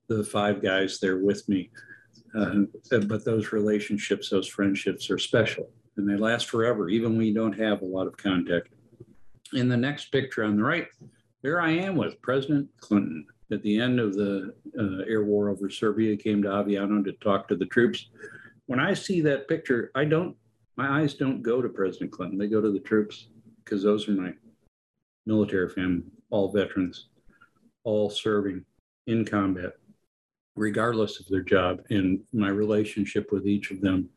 the 0.07 0.23
five 0.23 0.61
guys 0.61 0.99
there 0.99 1.17
with 1.17 1.47
me. 1.49 1.71
Uh, 2.37 2.61
but 3.07 3.25
those 3.25 3.51
relationships, 3.51 4.29
those 4.29 4.47
friendships 4.47 5.09
are 5.09 5.17
special 5.17 5.69
and 5.97 6.09
they 6.09 6.17
last 6.17 6.49
forever, 6.49 6.89
even 6.89 7.17
when 7.17 7.25
you 7.25 7.33
don't 7.33 7.57
have 7.57 7.81
a 7.81 7.85
lot 7.85 8.07
of 8.07 8.17
contact. 8.17 8.69
In 9.53 9.69
the 9.69 9.77
next 9.77 10.11
picture 10.11 10.43
on 10.43 10.57
the 10.57 10.63
right, 10.63 10.87
there 11.41 11.61
I 11.61 11.71
am 11.71 11.95
with 11.95 12.21
President 12.21 12.67
Clinton 12.79 13.25
at 13.51 13.61
the 13.61 13.79
end 13.79 13.99
of 13.99 14.13
the 14.13 14.53
uh, 14.79 15.03
air 15.07 15.23
war 15.23 15.49
over 15.49 15.69
Serbia, 15.69 16.17
came 16.17 16.41
to 16.41 16.49
Aviano 16.49 17.03
to 17.03 17.11
talk 17.13 17.47
to 17.47 17.55
the 17.55 17.65
troops. 17.65 18.09
When 18.65 18.79
I 18.79 18.93
see 18.93 19.21
that 19.21 19.47
picture, 19.47 19.91
I 19.95 20.05
don't, 20.05 20.35
my 20.75 21.01
eyes 21.01 21.13
don't 21.13 21.41
go 21.41 21.61
to 21.61 21.69
President 21.69 22.11
Clinton. 22.11 22.37
They 22.37 22.47
go 22.47 22.61
to 22.61 22.71
the 22.71 22.79
troops 22.79 23.27
because 23.63 23.83
those 23.83 24.07
are 24.09 24.13
my 24.13 24.33
military 25.25 25.69
family, 25.69 26.03
all 26.29 26.51
veterans, 26.51 27.07
all 27.83 28.09
serving 28.09 28.65
in 29.07 29.25
combat, 29.25 29.73
regardless 30.55 31.19
of 31.19 31.27
their 31.27 31.43
job. 31.43 31.81
And 31.89 32.21
my 32.33 32.49
relationship 32.49 33.31
with 33.31 33.45
each 33.45 33.71
of 33.71 33.81
them 33.81 34.09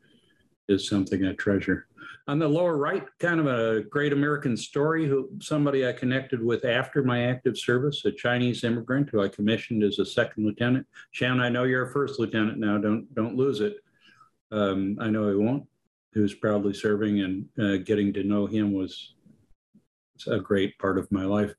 is 0.69 0.87
something 0.87 1.25
I 1.25 1.33
treasure. 1.33 1.87
On 2.27 2.37
the 2.37 2.47
lower 2.47 2.77
right, 2.77 3.05
kind 3.19 3.39
of 3.39 3.47
a 3.47 3.81
great 3.89 4.13
American 4.13 4.55
story 4.55 5.07
who 5.07 5.29
somebody 5.41 5.87
I 5.87 5.93
connected 5.93 6.43
with 6.43 6.63
after 6.63 7.03
my 7.03 7.23
active 7.23 7.57
service, 7.57 8.05
a 8.05 8.11
Chinese 8.11 8.63
immigrant 8.63 9.09
who 9.09 9.23
I 9.23 9.29
commissioned 9.29 9.83
as 9.83 9.97
a 9.97 10.05
second 10.05 10.45
lieutenant. 10.45 10.85
Shan, 11.11 11.39
I 11.39 11.49
know 11.49 11.63
you're 11.63 11.89
a 11.89 11.91
first 11.91 12.19
lieutenant 12.19 12.59
now. 12.59 12.77
Don't 12.77 13.13
don't 13.15 13.35
lose 13.35 13.61
it. 13.61 13.77
Um, 14.51 14.97
I 15.01 15.09
know 15.09 15.27
he 15.29 15.35
won't. 15.35 15.65
Who's 16.13 16.35
proudly 16.35 16.73
serving 16.73 17.21
and 17.21 17.45
uh, 17.59 17.77
getting 17.83 18.13
to 18.13 18.23
know 18.23 18.45
him 18.45 18.73
was 18.73 19.15
a 20.27 20.39
great 20.39 20.77
part 20.77 20.99
of 20.99 21.11
my 21.11 21.25
life. 21.25 21.53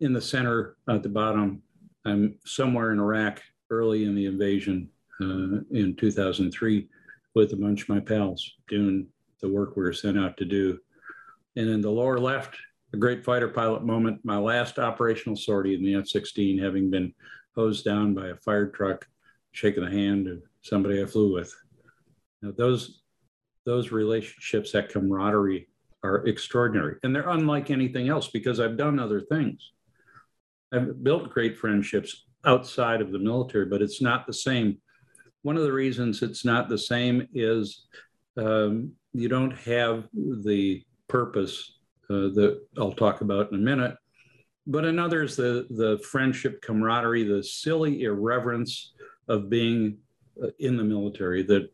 In 0.00 0.12
the 0.12 0.20
center 0.20 0.76
at 0.88 1.02
the 1.02 1.08
bottom, 1.08 1.62
I'm 2.04 2.38
somewhere 2.44 2.92
in 2.92 3.00
Iraq 3.00 3.42
early 3.70 4.04
in 4.04 4.14
the 4.14 4.26
invasion 4.26 4.88
uh, 5.20 5.62
in 5.72 5.96
2003 5.96 6.88
with 7.36 7.52
a 7.52 7.56
bunch 7.56 7.82
of 7.82 7.90
my 7.90 8.00
pals 8.00 8.54
doing 8.66 9.06
the 9.42 9.48
work 9.48 9.76
we 9.76 9.82
were 9.82 9.92
sent 9.92 10.18
out 10.18 10.38
to 10.38 10.46
do. 10.46 10.78
And 11.54 11.68
in 11.68 11.82
the 11.82 11.90
lower 11.90 12.18
left, 12.18 12.56
a 12.94 12.96
great 12.96 13.22
fighter 13.22 13.48
pilot 13.48 13.84
moment, 13.84 14.24
my 14.24 14.38
last 14.38 14.78
operational 14.78 15.36
sortie 15.36 15.74
in 15.74 15.84
the 15.84 15.94
F 15.96 16.06
16, 16.06 16.58
having 16.58 16.90
been 16.90 17.12
hosed 17.54 17.84
down 17.84 18.14
by 18.14 18.28
a 18.28 18.36
fire 18.36 18.68
truck, 18.70 19.06
shaking 19.52 19.84
the 19.84 19.90
hand 19.90 20.28
of 20.28 20.42
somebody 20.62 21.02
I 21.02 21.04
flew 21.04 21.34
with. 21.34 21.54
Now, 22.40 22.52
those, 22.56 23.02
those 23.66 23.92
relationships, 23.92 24.72
that 24.72 24.88
camaraderie 24.88 25.68
are 26.02 26.26
extraordinary. 26.26 26.96
And 27.02 27.14
they're 27.14 27.28
unlike 27.28 27.70
anything 27.70 28.08
else 28.08 28.28
because 28.28 28.60
I've 28.60 28.78
done 28.78 28.98
other 28.98 29.20
things. 29.20 29.72
I've 30.72 31.04
built 31.04 31.30
great 31.30 31.58
friendships 31.58 32.24
outside 32.46 33.02
of 33.02 33.12
the 33.12 33.18
military, 33.18 33.66
but 33.66 33.82
it's 33.82 34.00
not 34.00 34.26
the 34.26 34.32
same. 34.32 34.78
One 35.46 35.56
of 35.56 35.62
the 35.62 35.72
reasons 35.72 36.22
it's 36.22 36.44
not 36.44 36.68
the 36.68 36.76
same 36.76 37.28
is 37.32 37.86
um, 38.36 38.90
you 39.12 39.28
don't 39.28 39.56
have 39.58 40.08
the 40.12 40.82
purpose 41.06 41.78
uh, 42.10 42.34
that 42.34 42.62
I'll 42.76 42.90
talk 42.90 43.20
about 43.20 43.52
in 43.52 43.54
a 43.54 43.62
minute. 43.62 43.94
But 44.66 44.84
another 44.84 45.22
is 45.22 45.36
the, 45.36 45.68
the 45.70 46.00
friendship, 46.10 46.60
camaraderie, 46.62 47.22
the 47.22 47.44
silly 47.44 48.02
irreverence 48.02 48.94
of 49.28 49.48
being 49.48 49.98
uh, 50.42 50.48
in 50.58 50.76
the 50.76 50.82
military 50.82 51.44
that, 51.44 51.70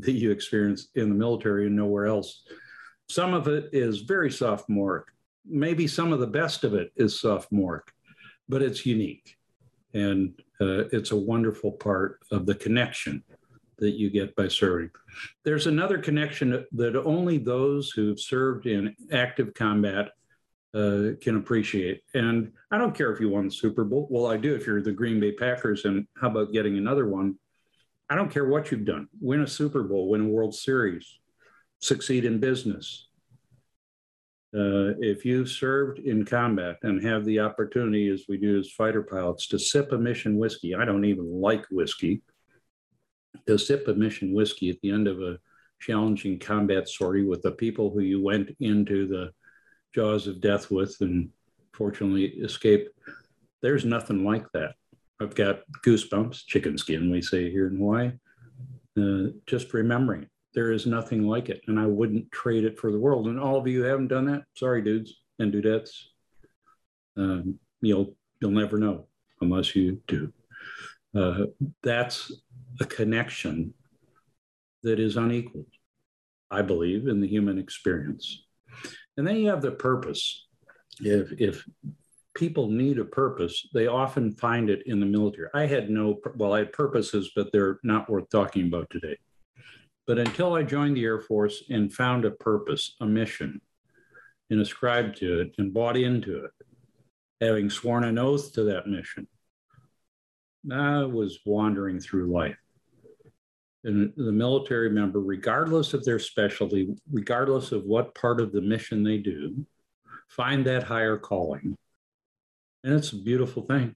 that 0.00 0.12
you 0.12 0.30
experience 0.30 0.88
in 0.94 1.08
the 1.08 1.14
military 1.14 1.66
and 1.66 1.76
nowhere 1.76 2.04
else. 2.04 2.42
Some 3.08 3.32
of 3.32 3.48
it 3.48 3.70
is 3.72 4.02
very 4.02 4.30
sophomoric. 4.30 5.06
Maybe 5.46 5.86
some 5.86 6.12
of 6.12 6.20
the 6.20 6.26
best 6.26 6.62
of 6.62 6.74
it 6.74 6.92
is 6.94 7.18
sophomoric, 7.18 7.90
but 8.50 8.60
it's 8.60 8.84
unique. 8.84 9.34
And 9.94 10.38
uh, 10.60 10.84
it's 10.92 11.10
a 11.10 11.16
wonderful 11.16 11.72
part 11.72 12.20
of 12.30 12.46
the 12.46 12.54
connection 12.54 13.22
that 13.78 13.92
you 13.92 14.10
get 14.10 14.34
by 14.36 14.48
serving. 14.48 14.90
There's 15.44 15.66
another 15.66 15.98
connection 15.98 16.64
that 16.72 16.96
only 16.96 17.38
those 17.38 17.90
who've 17.90 18.20
served 18.20 18.66
in 18.66 18.94
active 19.12 19.52
combat 19.54 20.12
uh, 20.74 21.10
can 21.20 21.36
appreciate. 21.36 22.02
And 22.14 22.52
I 22.70 22.78
don't 22.78 22.94
care 22.94 23.12
if 23.12 23.20
you 23.20 23.28
won 23.28 23.46
the 23.46 23.52
Super 23.52 23.84
Bowl. 23.84 24.06
Well, 24.10 24.26
I 24.26 24.36
do 24.36 24.54
if 24.54 24.66
you're 24.66 24.82
the 24.82 24.92
Green 24.92 25.20
Bay 25.20 25.32
Packers. 25.32 25.84
And 25.84 26.06
how 26.20 26.28
about 26.28 26.52
getting 26.52 26.76
another 26.78 27.06
one? 27.06 27.36
I 28.10 28.16
don't 28.16 28.30
care 28.30 28.46
what 28.46 28.70
you've 28.70 28.84
done. 28.84 29.08
Win 29.20 29.42
a 29.42 29.46
Super 29.46 29.82
Bowl, 29.82 30.08
win 30.08 30.20
a 30.22 30.28
World 30.28 30.54
Series, 30.54 31.18
succeed 31.78 32.24
in 32.24 32.38
business. 32.38 33.08
Uh, 34.54 34.94
if 35.00 35.24
you've 35.24 35.48
served 35.48 35.98
in 35.98 36.24
combat 36.24 36.76
and 36.82 37.02
have 37.02 37.24
the 37.24 37.40
opportunity, 37.40 38.08
as 38.08 38.26
we 38.28 38.38
do 38.38 38.56
as 38.58 38.70
fighter 38.70 39.02
pilots, 39.02 39.48
to 39.48 39.58
sip 39.58 39.90
a 39.90 39.98
mission 39.98 40.38
whiskey, 40.38 40.76
I 40.76 40.84
don't 40.84 41.04
even 41.04 41.40
like 41.40 41.66
whiskey 41.72 42.22
to 43.48 43.58
sip 43.58 43.88
a 43.88 43.94
mission 43.94 44.32
whiskey 44.32 44.70
at 44.70 44.80
the 44.80 44.90
end 44.90 45.08
of 45.08 45.20
a 45.20 45.38
challenging 45.80 46.38
combat 46.38 46.88
sortie 46.88 47.24
with 47.24 47.42
the 47.42 47.50
people 47.50 47.90
who 47.90 48.00
you 48.00 48.22
went 48.22 48.54
into 48.60 49.08
the 49.08 49.32
jaws 49.92 50.28
of 50.28 50.40
death 50.40 50.70
with 50.70 50.96
and 51.00 51.30
fortunately 51.72 52.26
escaped. 52.26 52.90
There's 53.60 53.84
nothing 53.84 54.24
like 54.24 54.46
that. 54.52 54.74
I've 55.20 55.34
got 55.34 55.60
goosebumps, 55.84 56.46
chicken 56.46 56.78
skin, 56.78 57.10
we 57.10 57.22
say 57.22 57.50
here 57.50 57.66
in 57.66 57.76
Hawaii. 57.76 58.12
Uh, 58.96 59.32
just 59.46 59.74
remembering 59.74 60.28
there 60.54 60.72
is 60.72 60.86
nothing 60.86 61.26
like 61.26 61.48
it, 61.48 61.62
and 61.66 61.78
I 61.78 61.86
wouldn't 61.86 62.30
trade 62.30 62.64
it 62.64 62.78
for 62.78 62.92
the 62.92 62.98
world. 62.98 63.26
And 63.26 63.38
all 63.38 63.56
of 63.56 63.66
you 63.66 63.82
haven't 63.82 64.08
done 64.08 64.26
that. 64.26 64.44
Sorry, 64.56 64.82
dudes 64.82 65.14
and 65.38 65.52
dudettes. 65.52 65.90
Um, 67.16 67.58
you'll 67.80 68.16
you'll 68.40 68.50
never 68.50 68.78
know 68.78 69.06
unless 69.40 69.74
you 69.74 70.00
do. 70.06 70.32
Uh, 71.14 71.46
that's 71.82 72.32
a 72.80 72.84
connection 72.84 73.72
that 74.82 74.98
is 74.98 75.16
unequaled, 75.16 75.66
I 76.50 76.62
believe, 76.62 77.08
in 77.08 77.20
the 77.20 77.28
human 77.28 77.58
experience. 77.58 78.44
And 79.16 79.26
then 79.26 79.36
you 79.36 79.48
have 79.48 79.62
the 79.62 79.70
purpose. 79.70 80.46
If, 81.00 81.32
if 81.40 81.64
people 82.34 82.68
need 82.68 82.98
a 82.98 83.04
purpose, 83.04 83.68
they 83.72 83.86
often 83.86 84.32
find 84.32 84.70
it 84.70 84.82
in 84.86 84.98
the 85.00 85.06
military. 85.06 85.48
I 85.54 85.66
had 85.66 85.88
no, 85.88 86.20
well, 86.36 86.52
I 86.52 86.58
had 86.58 86.72
purposes, 86.72 87.30
but 87.34 87.52
they're 87.52 87.78
not 87.82 88.10
worth 88.10 88.28
talking 88.28 88.66
about 88.66 88.90
today. 88.90 89.16
But 90.06 90.18
until 90.18 90.54
I 90.54 90.62
joined 90.62 90.96
the 90.96 91.04
Air 91.04 91.20
Force 91.20 91.64
and 91.70 91.92
found 91.92 92.24
a 92.24 92.30
purpose, 92.30 92.94
a 93.00 93.06
mission, 93.06 93.60
and 94.50 94.60
ascribed 94.60 95.16
to 95.18 95.40
it 95.40 95.54
and 95.58 95.72
bought 95.72 95.96
into 95.96 96.44
it, 96.44 96.50
having 97.40 97.70
sworn 97.70 98.04
an 98.04 98.18
oath 98.18 98.52
to 98.54 98.64
that 98.64 98.86
mission, 98.86 99.26
I 100.70 101.04
was 101.04 101.40
wandering 101.44 102.00
through 102.00 102.32
life 102.32 102.56
and 103.84 104.12
the 104.16 104.32
military 104.32 104.90
member, 104.90 105.20
regardless 105.20 105.92
of 105.92 106.04
their 106.04 106.18
specialty, 106.18 106.94
regardless 107.12 107.70
of 107.70 107.84
what 107.84 108.14
part 108.14 108.40
of 108.40 108.50
the 108.50 108.62
mission 108.62 109.02
they 109.02 109.18
do, 109.18 109.66
find 110.28 110.64
that 110.64 110.82
higher 110.82 111.18
calling. 111.18 111.76
And 112.82 112.94
it's 112.94 113.12
a 113.12 113.16
beautiful 113.16 113.62
thing. 113.62 113.94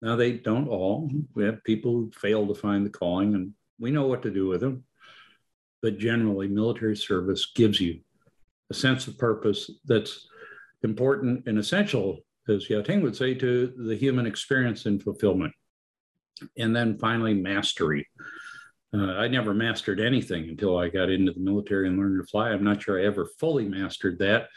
Now, 0.00 0.16
they 0.16 0.32
don't 0.32 0.68
all. 0.68 1.10
We 1.34 1.44
have 1.44 1.64
people 1.64 1.92
who 1.92 2.12
fail 2.12 2.46
to 2.46 2.54
find 2.54 2.86
the 2.86 2.90
calling, 2.90 3.34
and 3.34 3.52
we 3.78 3.90
know 3.90 4.06
what 4.06 4.22
to 4.22 4.30
do 4.30 4.46
with 4.46 4.60
them. 4.60 4.84
But 5.82 5.98
generally, 5.98 6.48
military 6.48 6.96
service 6.96 7.52
gives 7.54 7.80
you 7.80 8.00
a 8.70 8.74
sense 8.74 9.06
of 9.06 9.18
purpose 9.18 9.70
that's 9.84 10.28
important 10.82 11.44
and 11.46 11.58
essential, 11.58 12.18
as 12.48 12.68
Yating 12.68 13.02
would 13.02 13.16
say, 13.16 13.34
to 13.34 13.72
the 13.76 13.96
human 13.96 14.26
experience 14.26 14.86
and 14.86 15.02
fulfillment. 15.02 15.52
And 16.58 16.74
then 16.74 16.98
finally, 16.98 17.34
mastery. 17.34 18.06
Uh, 18.92 19.12
I 19.12 19.28
never 19.28 19.54
mastered 19.54 20.00
anything 20.00 20.48
until 20.48 20.76
I 20.76 20.88
got 20.88 21.10
into 21.10 21.32
the 21.32 21.40
military 21.40 21.88
and 21.88 21.98
learned 21.98 22.20
to 22.20 22.26
fly. 22.26 22.50
I'm 22.50 22.64
not 22.64 22.82
sure 22.82 23.00
I 23.00 23.04
ever 23.04 23.26
fully 23.38 23.68
mastered 23.68 24.18
that, 24.18 24.48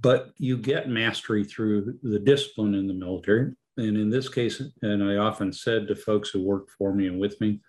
but 0.00 0.30
you 0.38 0.56
get 0.56 0.88
mastery 0.88 1.44
through 1.44 1.98
the 2.02 2.18
discipline 2.18 2.74
in 2.74 2.86
the 2.86 2.94
military. 2.94 3.52
And 3.76 3.96
in 3.96 4.08
this 4.08 4.28
case, 4.28 4.62
and 4.82 5.02
I 5.02 5.16
often 5.16 5.52
said 5.52 5.88
to 5.88 5.96
folks 5.96 6.30
who 6.30 6.42
worked 6.42 6.70
for 6.70 6.94
me 6.94 7.08
and 7.08 7.18
with 7.18 7.40
me, 7.40 7.60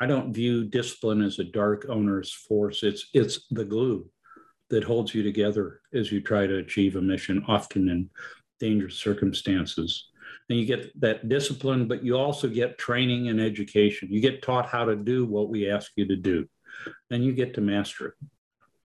I 0.00 0.06
don't 0.06 0.32
view 0.32 0.64
discipline 0.64 1.22
as 1.22 1.38
a 1.38 1.44
dark, 1.44 1.86
onerous 1.88 2.32
force. 2.32 2.82
It's 2.82 3.08
it's 3.14 3.46
the 3.50 3.64
glue 3.64 4.08
that 4.68 4.84
holds 4.84 5.14
you 5.14 5.22
together 5.22 5.80
as 5.94 6.10
you 6.10 6.20
try 6.20 6.46
to 6.46 6.56
achieve 6.56 6.96
a 6.96 7.00
mission, 7.00 7.44
often 7.48 7.88
in 7.88 8.10
dangerous 8.58 8.96
circumstances 8.96 10.08
and 10.48 10.58
you 10.58 10.64
get 10.64 10.98
that 11.00 11.28
discipline, 11.28 11.88
but 11.88 12.04
you 12.04 12.16
also 12.16 12.48
get 12.48 12.78
training 12.78 13.28
and 13.28 13.40
education. 13.40 14.08
You 14.10 14.20
get 14.20 14.42
taught 14.42 14.68
how 14.68 14.84
to 14.84 14.96
do 14.96 15.24
what 15.26 15.48
we 15.48 15.70
ask 15.70 15.92
you 15.96 16.06
to 16.06 16.16
do, 16.16 16.48
and 17.10 17.24
you 17.24 17.32
get 17.32 17.54
to 17.54 17.60
master 17.60 18.08
it. 18.08 18.14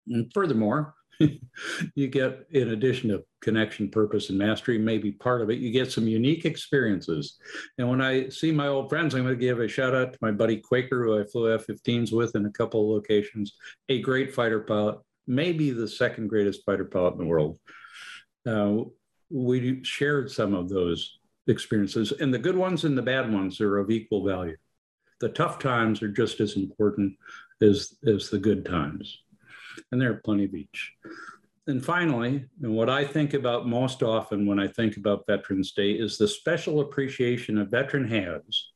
And 0.08 0.32
furthermore, 0.32 0.94
you 1.94 2.08
get, 2.08 2.46
in 2.50 2.70
addition 2.70 3.10
to 3.10 3.24
connection, 3.40 3.90
purpose, 3.90 4.30
and 4.30 4.38
mastery, 4.38 4.78
maybe 4.78 5.12
part 5.12 5.42
of 5.42 5.50
it, 5.50 5.58
you 5.58 5.70
get 5.70 5.92
some 5.92 6.06
unique 6.06 6.44
experiences. 6.44 7.38
And 7.78 7.88
when 7.88 8.00
I 8.00 8.28
see 8.28 8.52
my 8.52 8.68
old 8.68 8.88
friends, 8.88 9.14
I'm 9.14 9.22
going 9.22 9.34
to 9.34 9.40
give 9.40 9.60
a 9.60 9.68
shout 9.68 9.94
out 9.94 10.12
to 10.12 10.18
my 10.20 10.32
buddy 10.32 10.58
Quaker, 10.58 11.04
who 11.04 11.20
I 11.20 11.24
flew 11.24 11.54
F 11.54 11.66
15s 11.66 12.12
with 12.12 12.34
in 12.36 12.46
a 12.46 12.50
couple 12.50 12.82
of 12.82 12.96
locations, 12.96 13.54
a 13.88 14.00
great 14.00 14.34
fighter 14.34 14.60
pilot, 14.60 14.98
maybe 15.26 15.70
the 15.70 15.88
second 15.88 16.28
greatest 16.28 16.64
fighter 16.64 16.84
pilot 16.84 17.14
in 17.14 17.18
the 17.18 17.26
world. 17.26 17.58
Uh, 18.46 18.84
we 19.30 19.82
shared 19.84 20.30
some 20.30 20.54
of 20.54 20.68
those 20.68 21.18
experiences, 21.48 22.12
and 22.12 22.32
the 22.32 22.38
good 22.38 22.56
ones 22.56 22.84
and 22.84 22.96
the 22.96 23.02
bad 23.02 23.32
ones 23.32 23.60
are 23.60 23.78
of 23.78 23.90
equal 23.90 24.24
value. 24.24 24.56
The 25.20 25.28
tough 25.30 25.58
times 25.58 26.02
are 26.02 26.08
just 26.08 26.40
as 26.40 26.56
important 26.56 27.14
as, 27.62 27.94
as 28.06 28.28
the 28.28 28.38
good 28.38 28.64
times, 28.64 29.22
and 29.90 30.00
there 30.00 30.10
are 30.10 30.20
plenty 30.24 30.44
of 30.44 30.54
each. 30.54 30.92
And 31.68 31.84
finally, 31.84 32.44
and 32.62 32.72
what 32.72 32.88
I 32.88 33.04
think 33.04 33.34
about 33.34 33.66
most 33.66 34.02
often 34.02 34.46
when 34.46 34.60
I 34.60 34.68
think 34.68 34.96
about 34.96 35.26
Veterans 35.26 35.72
Day 35.72 35.92
is 35.92 36.16
the 36.16 36.28
special 36.28 36.80
appreciation 36.80 37.58
a 37.58 37.64
veteran 37.64 38.06
has 38.08 38.68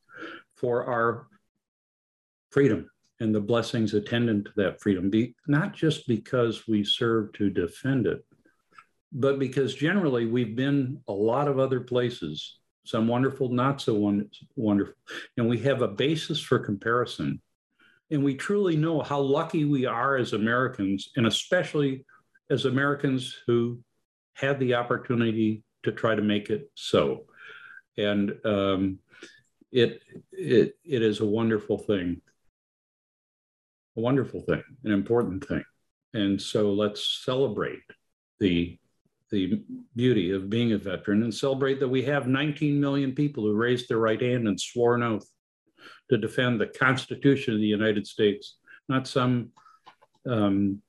for 0.55 0.85
our 0.85 1.27
freedom 2.49 2.89
and 3.21 3.33
the 3.33 3.39
blessings 3.39 3.93
attendant 3.93 4.45
to 4.45 4.51
that 4.57 4.81
freedom, 4.81 5.09
be, 5.09 5.35
not 5.47 5.73
just 5.73 6.07
because 6.07 6.67
we 6.67 6.83
serve 6.83 7.31
to 7.33 7.49
defend 7.49 8.07
it, 8.07 8.25
but 9.13 9.39
because 9.39 9.75
generally 9.75 10.25
we've 10.25 10.55
been 10.55 10.99
a 11.07 11.13
lot 11.13 11.47
of 11.47 11.59
other 11.59 11.79
places, 11.79 12.57
some 12.83 13.07
wonderful, 13.07 13.49
not 13.49 13.79
so 13.79 13.93
wonderful, 14.55 14.95
and 15.37 15.47
we 15.47 15.59
have 15.59 15.81
a 15.81 15.87
basis 15.87 16.41
for 16.41 16.59
comparison. 16.59 17.41
And 18.11 18.23
we 18.23 18.35
truly 18.35 18.75
know 18.75 19.01
how 19.01 19.19
lucky 19.19 19.65
we 19.65 19.85
are 19.85 20.17
as 20.17 20.33
Americans, 20.33 21.09
and 21.15 21.25
especially 21.25 22.05
as 22.49 22.65
Americans 22.65 23.37
who 23.47 23.79
had 24.33 24.59
the 24.59 24.75
opportunity 24.75 25.63
to 25.83 25.91
try 25.91 26.13
to 26.13 26.21
make 26.21 26.49
it 26.49 26.69
so. 26.75 27.25
And 27.97 28.33
um, 28.45 28.99
it, 29.71 30.01
it, 30.31 30.75
it 30.83 31.01
is 31.01 31.21
a 31.21 31.25
wonderful 31.25 31.77
thing 31.77 32.21
a 33.97 33.99
wonderful 33.99 34.41
thing, 34.41 34.63
an 34.83 34.91
important 34.91 35.45
thing. 35.45 35.63
And 36.13 36.41
so 36.41 36.73
let's 36.73 37.21
celebrate 37.23 37.83
the, 38.39 38.77
the 39.29 39.63
beauty 39.95 40.31
of 40.31 40.49
being 40.49 40.73
a 40.73 40.77
veteran 40.77 41.23
and 41.23 41.33
celebrate 41.33 41.79
that 41.79 41.87
we 41.87 42.03
have 42.03 42.27
19 42.27 42.79
million 42.79 43.13
people 43.13 43.43
who 43.43 43.53
raised 43.53 43.89
their 43.89 43.97
right 43.97 44.21
hand 44.21 44.47
and 44.47 44.59
swore 44.59 44.95
an 44.95 45.03
oath 45.03 45.27
to 46.11 46.17
defend 46.17 46.59
the 46.59 46.67
Constitution 46.67 47.53
of 47.53 47.61
the 47.61 47.65
United 47.65 48.05
States, 48.05 48.57
not 48.89 49.07
some 49.07 49.51
um, 50.29 50.81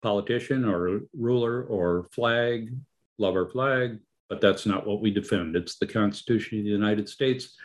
politician 0.00 0.64
or 0.64 1.00
ruler 1.12 1.64
or 1.64 2.06
flag, 2.12 2.72
lover 3.18 3.48
flag, 3.48 3.98
but 4.28 4.40
that's 4.40 4.64
not 4.64 4.86
what 4.86 5.00
we 5.00 5.10
defend. 5.10 5.56
It's 5.56 5.76
the 5.76 5.88
Constitution 5.88 6.58
of 6.58 6.64
the 6.64 6.70
United 6.70 7.08
States 7.08 7.56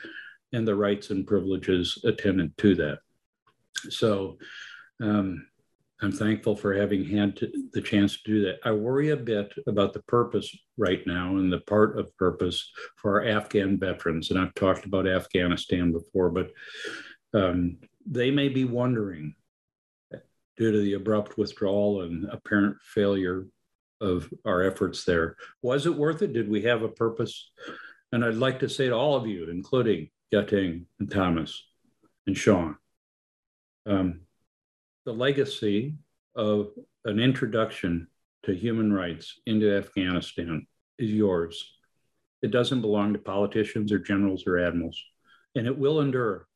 and 0.51 0.67
the 0.67 0.75
rights 0.75 1.11
and 1.11 1.27
privileges 1.27 1.99
attendant 2.03 2.57
to 2.57 2.73
that. 2.75 2.97
So 3.89 4.39
um, 4.99 5.45
I'm 6.03 6.11
thankful 6.11 6.55
for 6.55 6.73
having 6.73 7.05
had 7.05 7.37
to, 7.37 7.51
the 7.71 7.81
chance 7.81 8.21
to 8.21 8.31
do 8.31 8.45
that. 8.45 8.59
I 8.65 8.71
worry 8.71 9.09
a 9.09 9.17
bit 9.17 9.53
about 9.67 9.93
the 9.93 10.03
purpose 10.03 10.55
right 10.77 11.01
now 11.07 11.37
and 11.37 11.51
the 11.51 11.59
part 11.61 11.97
of 11.97 12.15
purpose 12.17 12.71
for 12.97 13.21
our 13.21 13.27
Afghan 13.27 13.79
veterans. 13.79 14.29
And 14.29 14.39
I've 14.39 14.53
talked 14.53 14.85
about 14.85 15.07
Afghanistan 15.07 15.93
before, 15.93 16.29
but 16.29 16.51
um, 17.33 17.77
they 18.05 18.31
may 18.31 18.49
be 18.49 18.65
wondering 18.65 19.35
due 20.57 20.71
to 20.71 20.79
the 20.79 20.93
abrupt 20.93 21.37
withdrawal 21.37 22.01
and 22.01 22.29
apparent 22.29 22.77
failure 22.81 23.47
of 24.01 24.31
our 24.45 24.61
efforts 24.61 25.05
there. 25.05 25.37
Was 25.61 25.85
it 25.85 25.95
worth 25.95 26.21
it? 26.21 26.33
Did 26.33 26.49
we 26.49 26.63
have 26.63 26.81
a 26.83 26.89
purpose? 26.89 27.49
And 28.11 28.25
I'd 28.25 28.35
like 28.35 28.59
to 28.59 28.69
say 28.69 28.89
to 28.89 28.95
all 28.95 29.15
of 29.15 29.25
you, 29.25 29.49
including 29.49 30.09
Yating 30.33 30.85
and 30.99 31.09
Thomas 31.09 31.63
and 32.27 32.37
Sean, 32.37 32.75
um, 33.85 34.21
the 35.05 35.13
legacy 35.13 35.95
of 36.35 36.71
an 37.05 37.19
introduction 37.19 38.07
to 38.43 38.53
human 38.53 38.91
rights 38.91 39.39
into 39.45 39.75
Afghanistan 39.75 40.65
is 40.97 41.11
yours. 41.11 41.77
It 42.41 42.51
doesn't 42.51 42.81
belong 42.81 43.13
to 43.13 43.19
politicians 43.19 43.91
or 43.91 43.99
generals 43.99 44.45
or 44.47 44.57
admirals, 44.57 45.01
and 45.55 45.67
it 45.67 45.77
will 45.77 46.01
endure. 46.01 46.47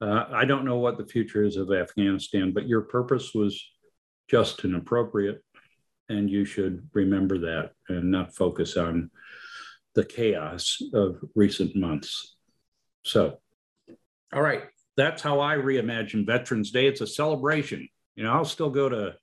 Uh, 0.00 0.24
I 0.32 0.44
don't 0.44 0.64
know 0.64 0.78
what 0.78 0.98
the 0.98 1.06
future 1.06 1.44
is 1.44 1.56
of 1.56 1.72
Afghanistan, 1.72 2.52
but 2.52 2.68
your 2.68 2.82
purpose 2.82 3.32
was 3.34 3.62
just 4.28 4.64
and 4.64 4.76
appropriate, 4.76 5.42
and 6.08 6.30
you 6.30 6.44
should 6.44 6.88
remember 6.92 7.38
that 7.38 7.72
and 7.88 8.10
not 8.10 8.34
focus 8.34 8.76
on 8.76 9.10
the 9.94 10.04
chaos 10.04 10.78
of 10.94 11.18
recent 11.34 11.76
months. 11.76 12.36
So, 13.04 13.38
all 14.32 14.42
right, 14.42 14.62
that's 14.96 15.22
how 15.22 15.40
I 15.40 15.56
reimagine 15.56 16.26
Veterans 16.26 16.70
Day. 16.70 16.86
It's 16.86 17.00
a 17.00 17.06
celebration. 17.06 17.88
You 18.14 18.24
know, 18.24 18.32
I'll 18.32 18.44
still 18.44 18.70
go 18.70 18.88
to 18.88 19.14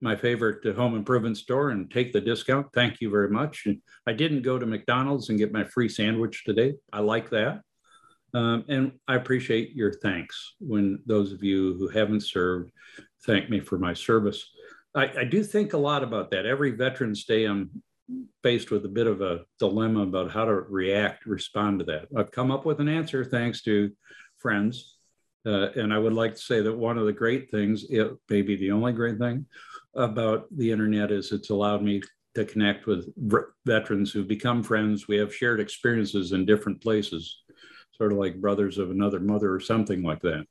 my 0.00 0.16
favorite 0.16 0.64
home 0.76 0.96
improvement 0.96 1.36
store 1.36 1.70
and 1.70 1.90
take 1.90 2.12
the 2.12 2.20
discount. 2.20 2.66
Thank 2.74 3.00
you 3.00 3.10
very 3.10 3.30
much. 3.30 3.66
I 4.06 4.12
didn't 4.12 4.42
go 4.42 4.58
to 4.58 4.66
McDonald's 4.66 5.30
and 5.30 5.38
get 5.38 5.52
my 5.52 5.64
free 5.64 5.88
sandwich 5.88 6.44
today. 6.44 6.74
I 6.92 7.00
like 7.00 7.30
that. 7.30 7.62
Um, 8.34 8.64
and 8.68 8.92
I 9.06 9.14
appreciate 9.14 9.76
your 9.76 9.92
thanks 9.92 10.54
when 10.58 10.98
those 11.06 11.32
of 11.32 11.44
you 11.44 11.74
who 11.78 11.88
haven't 11.88 12.22
served 12.22 12.72
thank 13.24 13.48
me 13.48 13.60
for 13.60 13.78
my 13.78 13.94
service. 13.94 14.44
I, 14.94 15.20
I 15.20 15.24
do 15.24 15.42
think 15.44 15.72
a 15.72 15.78
lot 15.78 16.02
about 16.02 16.32
that. 16.32 16.44
Every 16.44 16.72
Veterans 16.72 17.24
Day, 17.24 17.44
I'm 17.44 17.70
faced 18.42 18.70
with 18.70 18.84
a 18.84 18.88
bit 18.88 19.06
of 19.06 19.22
a 19.22 19.42
dilemma 19.58 20.02
about 20.02 20.30
how 20.30 20.44
to 20.44 20.52
react, 20.52 21.24
respond 21.26 21.78
to 21.78 21.84
that. 21.86 22.08
I've 22.16 22.32
come 22.32 22.50
up 22.50 22.66
with 22.66 22.80
an 22.80 22.88
answer 22.88 23.24
thanks 23.24 23.62
to 23.62 23.90
friends 24.38 24.93
uh, 25.46 25.70
and 25.76 25.92
I 25.92 25.98
would 25.98 26.12
like 26.12 26.34
to 26.34 26.40
say 26.40 26.60
that 26.62 26.76
one 26.76 26.98
of 26.98 27.06
the 27.06 27.12
great 27.12 27.50
things, 27.50 27.84
it 27.90 28.10
may 28.30 28.42
be 28.42 28.56
the 28.56 28.72
only 28.72 28.92
great 28.92 29.18
thing 29.18 29.46
about 29.94 30.46
the 30.56 30.70
internet, 30.70 31.10
is 31.10 31.32
it's 31.32 31.50
allowed 31.50 31.82
me 31.82 32.02
to 32.34 32.44
connect 32.44 32.86
with 32.86 33.08
veterans 33.64 34.10
who've 34.12 34.26
become 34.26 34.62
friends. 34.62 35.06
We 35.06 35.16
have 35.18 35.34
shared 35.34 35.60
experiences 35.60 36.32
in 36.32 36.46
different 36.46 36.82
places, 36.82 37.42
sort 37.92 38.12
of 38.12 38.18
like 38.18 38.40
brothers 38.40 38.78
of 38.78 38.90
another 38.90 39.20
mother 39.20 39.52
or 39.52 39.60
something 39.60 40.02
like 40.02 40.22
that. 40.22 40.46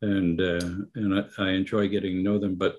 And 0.00 0.40
uh, 0.40 0.86
and 0.96 1.14
I, 1.14 1.44
I 1.44 1.50
enjoy 1.50 1.88
getting 1.88 2.16
to 2.16 2.22
know 2.22 2.38
them. 2.38 2.56
But 2.56 2.76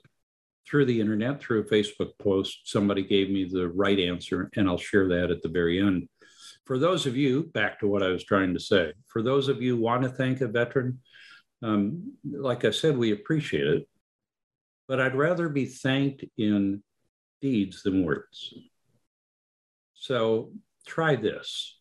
through 0.67 0.85
the 0.85 0.99
internet, 0.99 1.39
through 1.39 1.61
a 1.61 1.65
Facebook 1.65 2.17
post, 2.19 2.61
somebody 2.65 3.03
gave 3.03 3.29
me 3.29 3.45
the 3.45 3.69
right 3.69 3.99
answer, 3.99 4.49
and 4.55 4.67
I'll 4.67 4.77
share 4.77 5.07
that 5.09 5.31
at 5.31 5.41
the 5.41 5.49
very 5.49 5.79
end. 5.79 6.09
For 6.65 6.77
those 6.77 7.05
of 7.05 7.17
you, 7.17 7.43
back 7.53 7.79
to 7.79 7.87
what 7.87 8.03
I 8.03 8.07
was 8.07 8.23
trying 8.23 8.53
to 8.53 8.59
say, 8.59 8.93
for 9.07 9.21
those 9.21 9.49
of 9.49 9.61
you 9.61 9.77
want 9.77 10.03
to 10.03 10.09
thank 10.09 10.41
a 10.41 10.47
veteran, 10.47 10.99
um, 11.63 12.13
like 12.29 12.65
I 12.65 12.71
said, 12.71 12.97
we 12.97 13.13
appreciate 13.13 13.65
it, 13.65 13.87
but 14.87 14.99
I'd 14.99 15.15
rather 15.15 15.47
be 15.47 15.65
thanked 15.65 16.25
in 16.37 16.83
deeds 17.41 17.83
than 17.83 18.05
words. 18.05 18.53
So 19.93 20.51
try 20.85 21.15
this. 21.15 21.79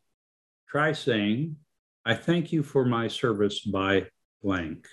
Try 0.68 0.92
saying, 0.92 1.56
I 2.04 2.14
thank 2.14 2.52
you 2.52 2.62
for 2.62 2.84
my 2.84 3.08
service 3.08 3.60
by 3.60 4.06
blank. 4.42 4.86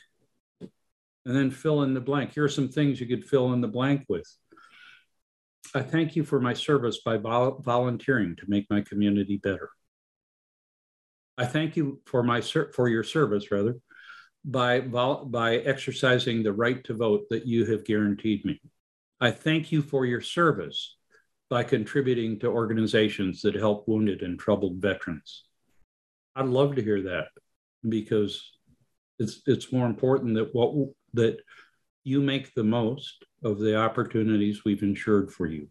And 0.61 1.35
then 1.35 1.51
fill 1.51 1.83
in 1.83 1.93
the 1.93 2.01
blank. 2.01 2.33
Here 2.33 2.45
are 2.45 2.49
some 2.49 2.69
things 2.69 2.99
you 2.99 3.05
could 3.05 3.25
fill 3.25 3.53
in 3.53 3.61
the 3.61 3.67
blank 3.67 4.05
with. 4.09 4.27
I 5.75 5.81
thank 5.81 6.15
you 6.15 6.23
for 6.23 6.39
my 6.39 6.53
service 6.53 7.01
by 7.05 7.17
vol- 7.17 7.59
volunteering 7.59 8.35
to 8.37 8.45
make 8.47 8.65
my 8.71 8.81
community 8.81 9.37
better. 9.37 9.69
I 11.37 11.45
thank 11.45 11.77
you 11.77 12.01
for 12.05 12.23
my 12.23 12.39
ser- 12.39 12.71
for 12.73 12.89
your 12.89 13.03
service 13.03 13.51
rather 13.51 13.75
by, 14.45 14.79
by 14.79 15.57
exercising 15.57 16.43
the 16.43 16.53
right 16.53 16.83
to 16.85 16.93
vote 16.93 17.23
that 17.29 17.45
you 17.45 17.65
have 17.65 17.85
guaranteed 17.85 18.45
me. 18.45 18.61
I 19.19 19.31
thank 19.31 19.71
you 19.71 19.81
for 19.81 20.05
your 20.05 20.21
service 20.21 20.95
by 21.49 21.63
contributing 21.63 22.39
to 22.39 22.47
organizations 22.47 23.41
that 23.41 23.55
help 23.55 23.87
wounded 23.87 24.21
and 24.21 24.39
troubled 24.39 24.77
veterans. 24.77 25.43
I'd 26.35 26.45
love 26.45 26.75
to 26.75 26.83
hear 26.83 27.01
that 27.03 27.27
because 27.87 28.49
it's, 29.17 29.41
it's 29.45 29.73
more 29.73 29.87
important 29.87 30.35
that 30.35 30.53
what 30.53 30.89
that 31.13 31.37
you 32.03 32.21
make 32.21 32.53
the 32.53 32.63
most 32.63 33.25
of 33.43 33.59
the 33.59 33.75
opportunities 33.75 34.63
we've 34.63 34.83
ensured 34.83 35.31
for 35.31 35.47
you 35.47 35.67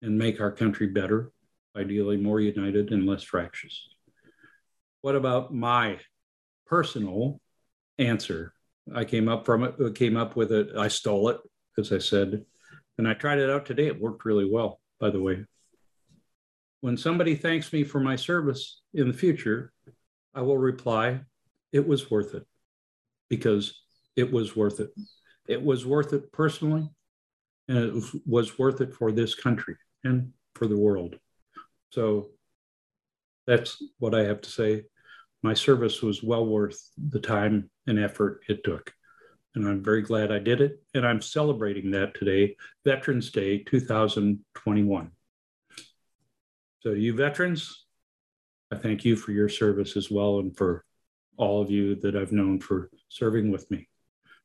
and 0.00 0.16
make 0.16 0.40
our 0.40 0.52
country 0.52 0.86
better, 0.86 1.32
ideally 1.76 2.16
more 2.16 2.40
united 2.40 2.92
and 2.92 3.06
less 3.06 3.22
fractious. 3.22 3.88
What 5.00 5.16
about 5.16 5.52
my 5.52 5.98
personal 6.66 7.40
answer. 7.98 8.52
I 8.94 9.04
came 9.04 9.28
up 9.28 9.44
from 9.44 9.64
it, 9.64 9.74
uh, 9.80 9.90
came 9.90 10.16
up 10.16 10.36
with 10.36 10.52
it. 10.52 10.76
I 10.76 10.88
stole 10.88 11.28
it, 11.28 11.38
as 11.76 11.92
I 11.92 11.98
said, 11.98 12.44
and 12.96 13.06
I 13.06 13.14
tried 13.14 13.38
it 13.38 13.50
out 13.50 13.66
today. 13.66 13.86
It 13.86 14.00
worked 14.00 14.24
really 14.24 14.48
well, 14.50 14.80
by 14.98 15.10
the 15.10 15.20
way. 15.20 15.44
When 16.80 16.96
somebody 16.96 17.34
thanks 17.34 17.72
me 17.72 17.84
for 17.84 18.00
my 18.00 18.16
service 18.16 18.82
in 18.94 19.08
the 19.08 19.14
future, 19.14 19.72
I 20.34 20.42
will 20.42 20.58
reply, 20.58 21.20
it 21.72 21.86
was 21.86 22.10
worth 22.10 22.34
it 22.34 22.46
because 23.28 23.82
it 24.16 24.32
was 24.32 24.56
worth 24.56 24.80
it. 24.80 24.90
It 25.48 25.62
was 25.62 25.84
worth 25.84 26.12
it 26.12 26.32
personally, 26.32 26.88
and 27.66 27.78
it 27.78 28.04
was 28.26 28.58
worth 28.58 28.80
it 28.80 28.94
for 28.94 29.12
this 29.12 29.34
country 29.34 29.76
and 30.04 30.32
for 30.54 30.66
the 30.66 30.78
world. 30.78 31.16
So 31.90 32.28
that's 33.46 33.82
what 33.98 34.14
I 34.14 34.24
have 34.24 34.40
to 34.42 34.50
say 34.50 34.84
my 35.42 35.54
service 35.54 36.02
was 36.02 36.22
well 36.22 36.46
worth 36.46 36.90
the 36.96 37.20
time 37.20 37.70
and 37.86 37.98
effort 37.98 38.42
it 38.48 38.64
took. 38.64 38.92
And 39.54 39.66
I'm 39.66 39.82
very 39.82 40.02
glad 40.02 40.30
I 40.30 40.38
did 40.38 40.60
it. 40.60 40.82
And 40.94 41.06
I'm 41.06 41.20
celebrating 41.20 41.90
that 41.92 42.14
today, 42.14 42.56
Veterans 42.84 43.30
Day 43.30 43.58
2021. 43.64 45.10
So, 46.80 46.90
you 46.90 47.14
veterans, 47.14 47.86
I 48.70 48.76
thank 48.76 49.04
you 49.04 49.16
for 49.16 49.32
your 49.32 49.48
service 49.48 49.96
as 49.96 50.10
well, 50.10 50.38
and 50.38 50.56
for 50.56 50.84
all 51.36 51.60
of 51.62 51.70
you 51.70 51.96
that 51.96 52.14
I've 52.14 52.32
known 52.32 52.60
for 52.60 52.90
serving 53.08 53.50
with 53.50 53.68
me, 53.70 53.88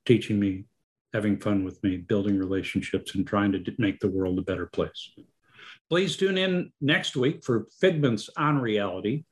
teaching 0.05 0.39
me, 0.39 0.65
having 1.13 1.37
fun 1.37 1.63
with 1.63 1.83
me, 1.83 1.97
building 1.97 2.39
relationships, 2.39 3.15
and 3.15 3.27
trying 3.27 3.51
to 3.51 3.63
make 3.77 3.99
the 3.99 4.09
world 4.09 4.39
a 4.39 4.43
better 4.43 4.65
place. 4.65 5.11
Please 5.89 6.17
tune 6.17 6.37
in 6.37 6.71
next 6.81 7.15
week 7.15 7.43
for 7.43 7.67
Figments 7.79 8.29
on 8.35 8.57
Reality, 8.59 9.25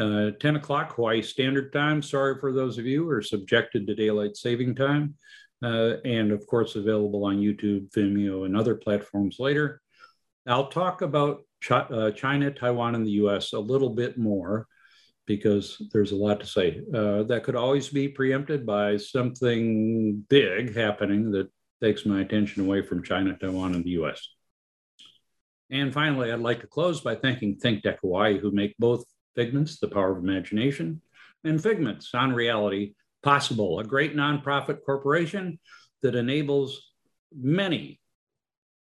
uh, 0.00 0.30
10 0.40 0.56
o'clock 0.56 0.94
Hawaii 0.94 1.22
Standard 1.22 1.72
Time. 1.72 2.02
Sorry 2.02 2.38
for 2.40 2.52
those 2.52 2.78
of 2.78 2.86
you 2.86 3.04
who 3.04 3.10
are 3.10 3.22
subjected 3.22 3.86
to 3.86 3.94
daylight 3.94 4.36
saving 4.36 4.74
time. 4.74 5.14
Uh, 5.62 5.96
and 6.04 6.32
of 6.32 6.46
course, 6.46 6.74
available 6.74 7.24
on 7.26 7.38
YouTube, 7.38 7.90
Vimeo, 7.92 8.46
and 8.46 8.56
other 8.56 8.74
platforms 8.74 9.36
later. 9.38 9.82
I'll 10.46 10.68
talk 10.68 11.02
about 11.02 11.42
Ch 11.62 11.72
uh, 11.72 12.10
China, 12.12 12.50
Taiwan, 12.50 12.94
and 12.94 13.06
the 13.06 13.20
US 13.22 13.52
a 13.52 13.60
little 13.60 13.90
bit 13.90 14.16
more 14.16 14.66
because 15.26 15.76
there's 15.92 16.12
a 16.12 16.16
lot 16.16 16.40
to 16.40 16.46
say. 16.46 16.80
Uh, 16.94 17.22
that 17.24 17.44
could 17.44 17.56
always 17.56 17.88
be 17.90 18.08
preempted 18.08 18.64
by 18.64 18.96
something 18.96 20.24
big 20.28 20.74
happening 20.74 21.30
that 21.32 21.48
takes 21.82 22.06
my 22.06 22.22
attention 22.22 22.64
away 22.64 22.82
from 22.82 23.02
China, 23.02 23.36
Taiwan, 23.36 23.74
and 23.74 23.84
the 23.84 23.90
US. 24.02 24.26
And 25.70 25.92
finally, 25.92 26.32
I'd 26.32 26.40
like 26.40 26.60
to 26.62 26.66
close 26.66 27.00
by 27.00 27.14
thanking 27.14 27.58
ThinkTech 27.58 27.98
Hawaii, 28.00 28.38
who 28.38 28.50
make 28.50 28.74
both 28.78 29.04
Figments, 29.34 29.78
The 29.78 29.88
Power 29.88 30.12
of 30.12 30.22
Imagination, 30.22 31.00
and 31.44 31.62
Figments 31.62 32.10
on 32.14 32.32
Reality 32.32 32.94
possible, 33.22 33.80
a 33.80 33.84
great 33.84 34.16
nonprofit 34.16 34.78
corporation 34.84 35.58
that 36.02 36.14
enables 36.14 36.92
many 37.36 38.00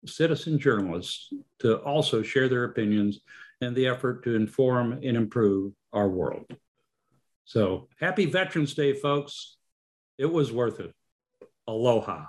citizen 0.06 0.60
journalists 0.60 1.32
to 1.60 1.78
also 1.78 2.22
share 2.22 2.48
their 2.48 2.64
opinions 2.64 3.20
and 3.62 3.76
the 3.76 3.88
effort 3.88 4.24
to 4.24 4.36
inform 4.36 4.94
and 4.94 5.18
improve 5.18 5.74
our 5.92 6.08
world. 6.08 6.46
So 7.46 7.90
happy 8.00 8.26
Veterans 8.26 8.74
Day, 8.74 8.94
folks. 8.94 9.58
It 10.18 10.32
was 10.32 10.52
worth 10.52 10.80
it. 10.80 10.94
Aloha. 11.68 12.26